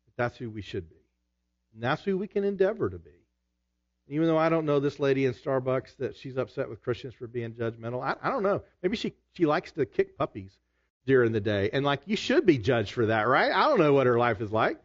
[0.05, 1.01] but that's who we should be.
[1.73, 3.09] And that's who we can endeavor to be.
[4.07, 7.25] Even though I don't know this lady in Starbucks that she's upset with Christians for
[7.25, 8.61] being judgmental, I, I don't know.
[8.83, 10.51] Maybe she, she likes to kick puppies
[11.07, 11.71] during the day.
[11.73, 13.51] And like you should be judged for that, right?
[13.51, 14.79] I don't know what her life is like.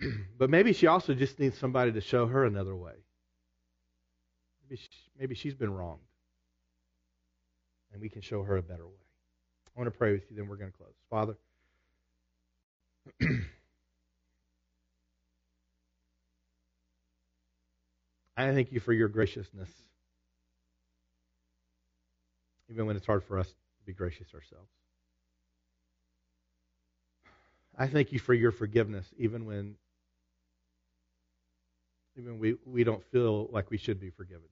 [0.38, 2.94] but maybe she also just needs somebody to show her another way.
[4.68, 4.88] Maybe, she,
[5.18, 6.00] maybe she's been wronged.
[7.92, 8.92] And we can show her a better way.
[9.76, 10.94] I want to pray with you, then we're going to close.
[11.10, 11.36] Father,
[18.36, 19.68] I thank you for your graciousness,
[22.70, 23.54] even when it's hard for us to
[23.86, 24.70] be gracious ourselves.
[27.76, 29.76] I thank you for your forgiveness, even when
[32.16, 34.48] even we, we don't feel like we should be forgiven.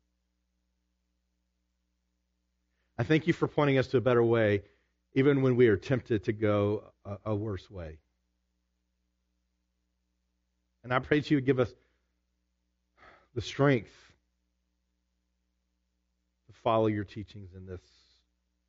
[2.99, 4.63] I thank you for pointing us to a better way,
[5.15, 7.99] even when we are tempted to go a, a worse way.
[10.85, 11.73] And I pray that you would give us
[13.35, 13.93] the strength
[16.49, 17.81] to follow your teachings in this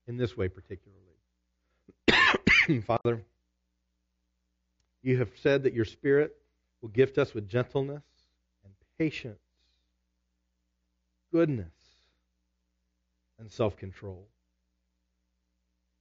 [0.07, 1.01] in this way particularly.
[2.85, 3.23] Father,
[5.01, 6.35] you have said that your spirit
[6.81, 8.03] will gift us with gentleness
[9.03, 9.37] patience,
[11.33, 11.73] goodness,
[13.37, 14.25] and self-control.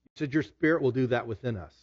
[0.05, 1.75] You said your spirit will do that within us.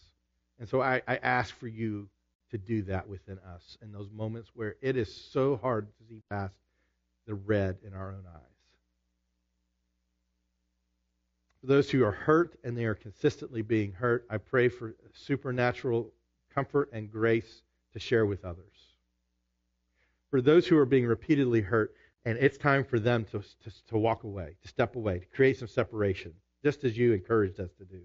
[0.60, 2.08] And so I, I ask for you
[2.52, 6.22] to do that within us in those moments where it is so hard to see
[6.30, 6.56] past
[7.28, 8.42] the red in our own eyes.
[11.60, 16.14] For those who are hurt and they are consistently being hurt, I pray for supernatural
[16.56, 17.62] comfort and grace
[17.92, 18.79] to share with others.
[20.30, 23.98] For those who are being repeatedly hurt, and it's time for them to, to, to
[23.98, 27.86] walk away, to step away, to create some separation, just as you encouraged us to
[27.86, 28.02] do.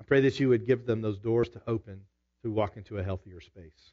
[0.00, 2.00] I pray that you would give them those doors to open
[2.42, 3.92] to walk into a healthier space.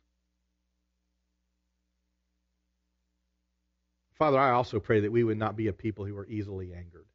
[4.18, 7.08] Father, I also pray that we would not be a people who are easily angered.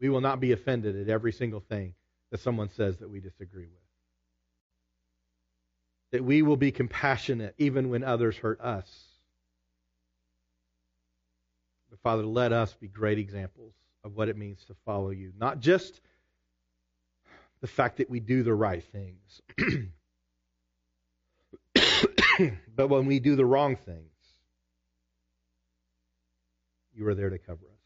[0.00, 1.94] We will not be offended at every single thing
[2.30, 3.83] that someone says that we disagree with.
[6.14, 8.88] That we will be compassionate even when others hurt us.
[11.90, 15.32] But Father, let us be great examples of what it means to follow you.
[15.36, 16.00] Not just
[17.60, 19.42] the fact that we do the right things,
[22.76, 24.12] but when we do the wrong things,
[26.94, 27.82] you are there to cover us.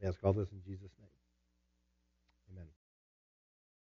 [0.00, 1.15] We ask all this in Jesus' name.